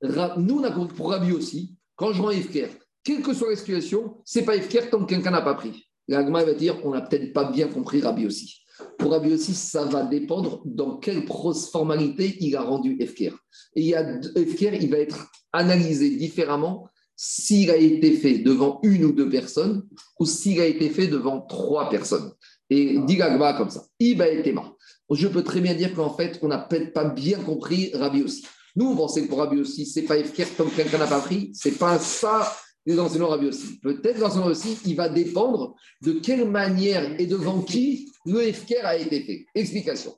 [0.02, 2.68] Ra- Nous, on a compris pour Rabbi aussi, quand je rends Efker,
[3.04, 5.90] quelle que soit la situation, c'est pas Efker tant que quelqu'un n'a pas pris.
[6.08, 8.62] L'Agma va dire on n'a peut-être pas bien compris Rabbi aussi.
[8.98, 13.34] Pour Rabbi aussi, ça va dépendre dans quelle formalité il a rendu Efker.
[13.76, 18.80] Et il y a Efker, il va être analysé différemment s'il a été fait devant
[18.84, 19.84] une ou deux personnes
[20.20, 22.32] ou s'il a été fait devant trois personnes.
[22.70, 23.84] Et dit l'Agma comme ça.
[24.00, 24.74] Iba et Tema.
[25.12, 28.46] Je peux très bien dire qu'en fait, on n'a peut-être pas bien compris Rabbi aussi.
[28.76, 31.52] Nous, on pensait que pour Rabbi aussi, c'est pas Efker comme quelqu'un n'a pas pris.
[31.54, 32.56] C'est pas ça
[32.86, 33.80] les enseignants Rabbi aussi.
[33.80, 38.98] Peut-être l'enseignant aussi, il va dépendre de quelle manière et devant qui le Efker a
[38.98, 39.46] été fait.
[39.56, 40.14] Explication.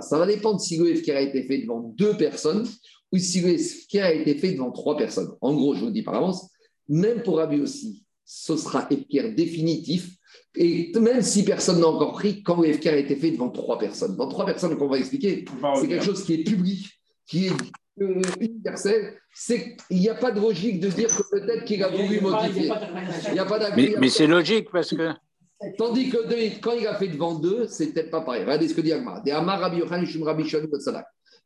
[0.00, 2.66] Ça va dépendre si le Efker a été fait devant deux personnes
[3.12, 5.30] ou si le Efker a été fait devant trois personnes.
[5.40, 6.48] En gros, je vous le dis par avance,
[6.88, 10.14] même pour Rabbi aussi, ce sera Efker définitif.
[10.56, 14.12] Et même si personne n'a encore pris, quand le a été fait devant trois personnes,
[14.12, 15.44] devant trois personnes qu'on va expliquer,
[15.80, 16.88] c'est quelque chose qui est public,
[17.26, 17.52] qui est
[18.00, 19.14] euh, universel.
[19.32, 22.70] C'est il n'y a pas de logique de dire que peut-être qu'il a voulu modifier.
[23.28, 25.10] Il n'y a pas Mais, mais c'est logique parce que.
[25.76, 28.42] Tandis que de- quand il a fait devant deux, c'est peut-être pas pareil.
[28.44, 29.20] Regardez ce que dit Agma.
[29.24, 30.44] De Amar Rabbi Yochanan Shum Rabbi.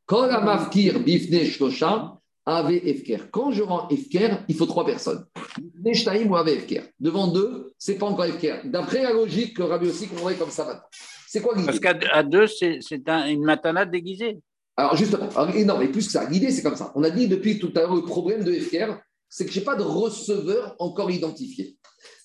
[0.05, 3.31] Quand la mafkir bifne shlosha avait efker.
[3.31, 5.25] Quand je rends efker, il faut trois personnes.
[5.59, 6.83] Bifne shtaim ou avait efker.
[7.01, 8.57] Devant deux, c'est pas encore efker.
[8.65, 10.83] D'après la logique que Rabbi aussi comprendrait comme ça maintenant.
[11.29, 11.67] C'est quoi l'idée?
[11.67, 14.41] Parce qu'à deux, c'est c'est un- une matana déguisée.
[14.77, 16.93] Alors justement, alors, et non, mais plus que ça, l'idée c'est comme ça.
[16.95, 18.99] On a dit depuis tout à l'heure, le problème de FKR,
[19.29, 21.77] c'est que je n'ai pas de receveur encore identifié.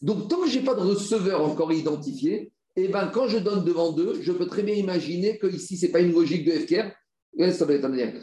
[0.02, 3.66] Donc tant que je n'ai pas de receveur encore identifié, et ben, quand je donne
[3.66, 6.52] devant deux, je peux très bien imaginer que ici, ce n'est pas une logique de
[6.52, 6.92] FKR.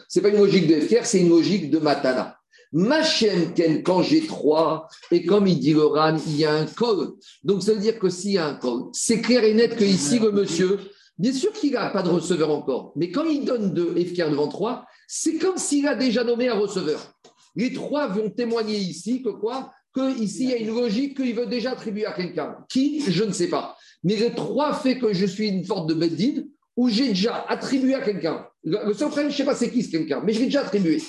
[0.08, 2.36] C'est pas une logique de FKR, c'est une logique de Matana.
[2.72, 6.66] Machem Ken, quand j'ai trois, et comme il dit le RAN, il y a un
[6.66, 7.12] col.
[7.42, 9.84] Donc ça veut dire que s'il y a un col, c'est clair et net que
[9.84, 10.78] ici, le monsieur,
[11.18, 14.48] Bien sûr qu'il n'a pas de receveur encore, mais quand il donne deux FKR devant
[14.48, 17.14] trois, c'est comme s'il a déjà nommé un receveur.
[17.54, 19.72] Les trois vont témoigner ici que quoi?
[19.94, 22.56] Que ici il y a une logique qu'il veut déjà attribuer à quelqu'un.
[22.68, 23.00] Qui?
[23.00, 23.76] Je ne sais pas.
[24.02, 26.42] Mais les trois fait que je suis une sorte de beddin
[26.76, 28.46] où j'ai déjà attribué à quelqu'un.
[28.64, 30.62] Le le seul je ne sais pas c'est qui ce quelqu'un, mais je l'ai déjà
[30.62, 31.00] attribué.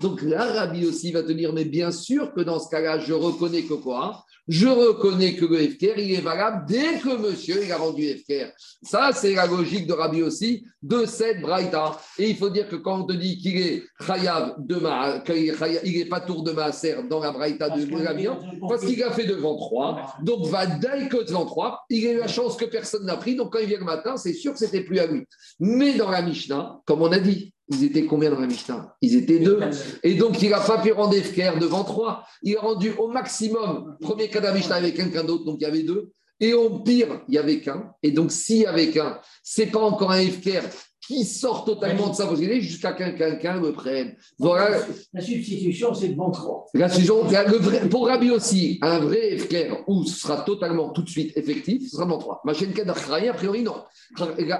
[0.00, 3.62] Donc l'Arabie aussi va te dire, mais bien sûr que dans ce cas-là, je reconnais
[3.62, 4.24] que quoi?
[4.48, 8.50] Je reconnais que le FKR, il est valable dès que monsieur il a rendu FKR.
[8.82, 12.00] Ça, c'est la logique de Rabbi aussi, de cette Braïta.
[12.18, 15.98] Et il faut dire que quand on te dit qu'il est Chayav de Ma, il
[15.98, 18.26] n'est pas tour de Maaser dans la Braïta de Rabbi,
[18.68, 22.18] parce qu'il a fait devant trois, donc va dès que devant trois, il a eu
[22.18, 24.58] la chance que personne n'a pris, donc quand il vient le matin, c'est sûr que
[24.58, 25.26] c'était plus à lui.
[25.60, 28.96] Mais dans la Mishnah, comme on a dit, ils étaient combien dans la Mishnah?
[29.00, 29.60] Ils étaient deux.
[30.02, 32.24] Et donc, il n'a pas pu rendre FKR devant trois.
[32.42, 35.64] Il a rendu au maximum, premier cas de la Mishnah avec quelqu'un d'autre, donc il
[35.64, 36.10] y avait deux.
[36.40, 37.92] Et au pire, il y avait qu'un.
[38.02, 40.62] Et donc, s'il y avait qu'un, c'est pas encore un FKR
[41.10, 44.14] qui sort totalement de sa possibilité jusqu'à qu'un quelqu'un le prenne.
[44.38, 44.78] Voilà.
[45.12, 46.66] La substitution, c'est devant trois.
[46.72, 51.36] La le pour Rabbi aussi, un vrai FKR où ce sera totalement tout de suite
[51.36, 52.40] effectif, ce sera dans trois.
[52.44, 53.82] Machine Kadarkhraï, a priori, non.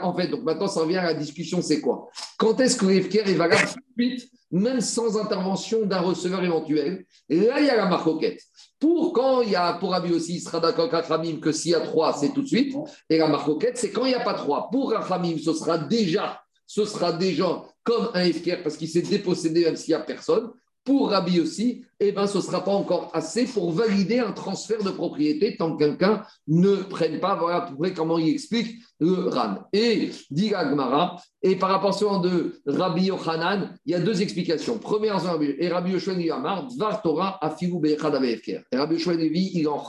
[0.02, 2.10] En fait, donc maintenant, ça revient à la discussion c'est quoi?
[2.36, 6.42] Quand est-ce que le FKR est valable tout de suite, même sans intervention d'un receveur
[6.42, 7.04] éventuel?
[7.28, 8.42] Et là, il y a la marcoquette.
[8.80, 11.74] Pour quand il y a, pour Rabbi aussi, il sera d'accord avec que s'il y
[11.74, 12.74] a trois, c'est tout de suite.
[13.10, 14.70] Et la marcoquette, c'est quand il n'y a pas trois.
[14.72, 19.64] Pour Rachamim, ce sera déjà, ce sera déjà comme un FKR parce qu'il s'est dépossédé
[19.64, 20.50] même s'il n'y a personne.
[20.84, 24.82] Pour Rabbi aussi, eh ben, ce ne sera pas encore assez pour valider un transfert
[24.82, 27.36] de propriété tant que quelqu'un ne prenne pas.
[27.36, 29.58] Voilà à peu près comment il explique le RAN.
[29.74, 34.78] Et dit Agmara, et par rapport à de Rabbi Yochanan, il y a deux explications.
[34.78, 35.20] Première,
[35.58, 38.18] et Rabbi Yoshua Amar, Dvar Torah Afigu Bechad.
[38.24, 39.84] Et Rabbi Yoshua il est en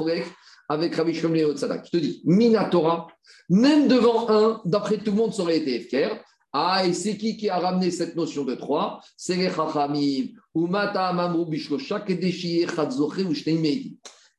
[0.68, 1.86] avec Rabbi Shlomo Tzadak.
[1.86, 3.08] Je te dis, Mina Torah,
[3.50, 6.16] même devant un, d'après tout le monde, ça aurait été FKR.
[6.54, 9.02] Ah, et c'est qui qui a ramené cette notion de trois?
[9.16, 10.28] C'est les Chachamim.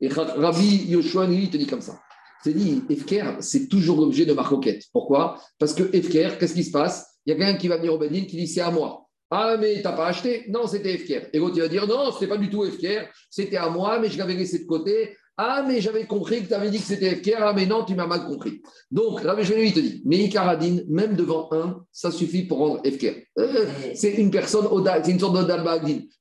[0.01, 2.01] Et Rabbi Yoshua il te dit comme ça.
[2.43, 4.85] C'est dit, FKR, c'est toujours l'objet de ma roquette.
[4.93, 5.41] Pourquoi?
[5.59, 7.07] Parce que FKR, qu'est-ce qui se passe?
[7.25, 9.07] Il y a quelqu'un qui va venir au Bedin qui dit c'est à moi.
[9.31, 10.45] Ah, mais t'as pas acheté?
[10.49, 11.29] Non, c'était FKR.
[11.33, 14.11] Et l'autre, il va dire non, c'était pas du tout FKR, c'était à moi, mais
[14.11, 15.17] je l'avais laissé de côté.
[15.39, 17.39] Ah, mais j'avais compris que tu avais dit que c'était FKR.
[17.41, 18.63] Ah, mais non, tu m'as mal compris.
[18.91, 23.15] Donc, Rabbi il te dit, mais Ikaradine, même devant un, ça suffit pour rendre FKR.
[23.39, 24.67] Euh, c'est une personne,
[25.03, 25.65] c'est une sorte d'Odal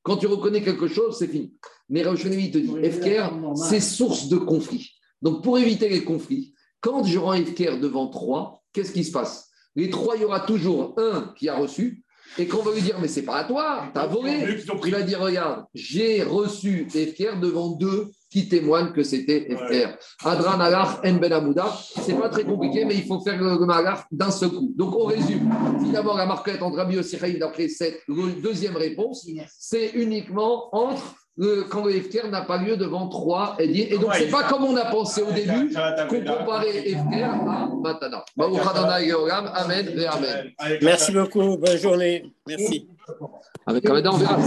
[0.01, 1.53] Quand tu reconnais quelque chose, c'est fini.
[1.89, 4.91] Mais Rabbi il te dit, FKR, c'est source de conflit.
[5.21, 9.49] Donc, pour éviter les conflits, quand je rends FKR devant trois, qu'est-ce qui se passe?
[9.75, 12.03] Les trois, il y aura toujours un qui a reçu.
[12.37, 14.45] Et quand on va lui dire, mais c'est pas à toi, t'as volé,
[14.85, 19.97] il va dire, regarde, j'ai reçu FKR devant deux qui témoignent que c'était FKR.
[20.23, 24.05] Adran Alar En Ben Amouda, c'est pas très compliqué, mais il faut faire le Magar
[24.09, 24.73] d'un seul coup.
[24.77, 25.51] Donc on résume.
[25.83, 26.97] Finalement, la marquette entre Rabbi
[27.37, 27.99] d'après cette
[28.41, 29.27] deuxième réponse,
[29.59, 31.03] c'est uniquement entre
[31.37, 34.65] le, quand le FKR n'a pas lieu devant trois et Et donc, c'est pas comme
[34.65, 38.23] on a pensé au début qu'on comparait FKR à Matana.
[38.37, 40.51] Amen et Amen.
[40.81, 41.57] Merci beaucoup.
[41.57, 42.31] Bonne journée.
[42.47, 42.87] Merci.
[43.65, 44.37] Avec Aveda, on verra.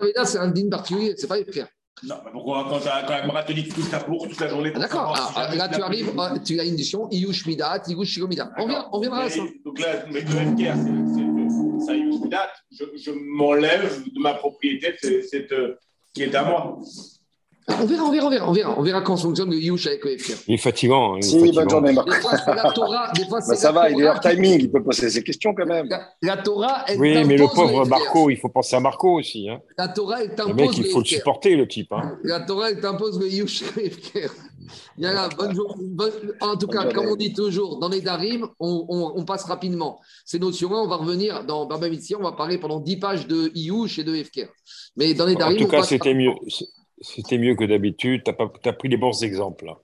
[0.00, 1.66] Aveda, c'est un digne particulier, c'est pas FKR.
[2.04, 4.78] Non, mais pourquoi quand, quand Agmara te dit touches ta bourse toute la journée Ah,
[4.80, 5.32] D'accord.
[5.36, 6.12] Ah, là, tu arrives,
[6.44, 8.50] tu as une édition, Iyush Midat, Iyush Shigomida.
[8.58, 9.40] On, vient, on viendra à ça.
[9.64, 12.48] Donc là, mais le FKR, c'est ça Iyush Midat.
[12.72, 14.96] Je, je m'enlève de ma propriété
[15.30, 15.54] cette,
[16.12, 16.78] qui est à moi.
[17.68, 20.04] On verra, on verra, on verra, on verra, on verra quand fonctionne le Yush avec
[20.04, 20.34] le FKR.
[20.48, 21.14] Il est fatigant.
[21.16, 21.60] Il est Si, fatigant.
[21.60, 22.08] bonne journée, Marc.
[22.08, 24.60] Des fois, c'est la Torah, des fois, Bah, ça la va, il est hors timing,
[24.60, 25.86] il peut poser ses questions quand même.
[25.88, 27.86] La, la Torah, elle Oui, mais le t'impose pauvre.
[27.86, 29.48] Marco, il faut penser à Marco aussi.
[29.48, 29.60] Hein.
[29.78, 31.92] La Torah, elle Le t'impose mec, il faut le supporter, le type.
[31.92, 32.18] Hein.
[32.24, 33.62] La Torah, elle t'impose le Yush
[35.04, 38.48] a là, bonne jour- bonne- en tout cas, comme on dit toujours, dans les Darim,
[38.60, 40.00] on, on- on passe rapidement.
[40.24, 41.88] Ces notions-là, on va revenir dans Baba
[42.18, 44.48] on va parler pendant 10 pages de Yush et de FKR.
[44.96, 46.30] Mais dans les En Darim, tout on cas, c'était mieux.
[47.02, 48.22] C'était mieux que d'habitude.
[48.24, 49.66] Tu as, pris les bons exemples.
[49.66, 49.78] là.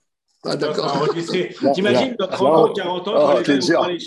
[0.45, 1.09] Ah, d'accord.
[1.75, 3.99] T'imagines, dans 30 ans, là, 40 ans, ah, quand les gens vont parler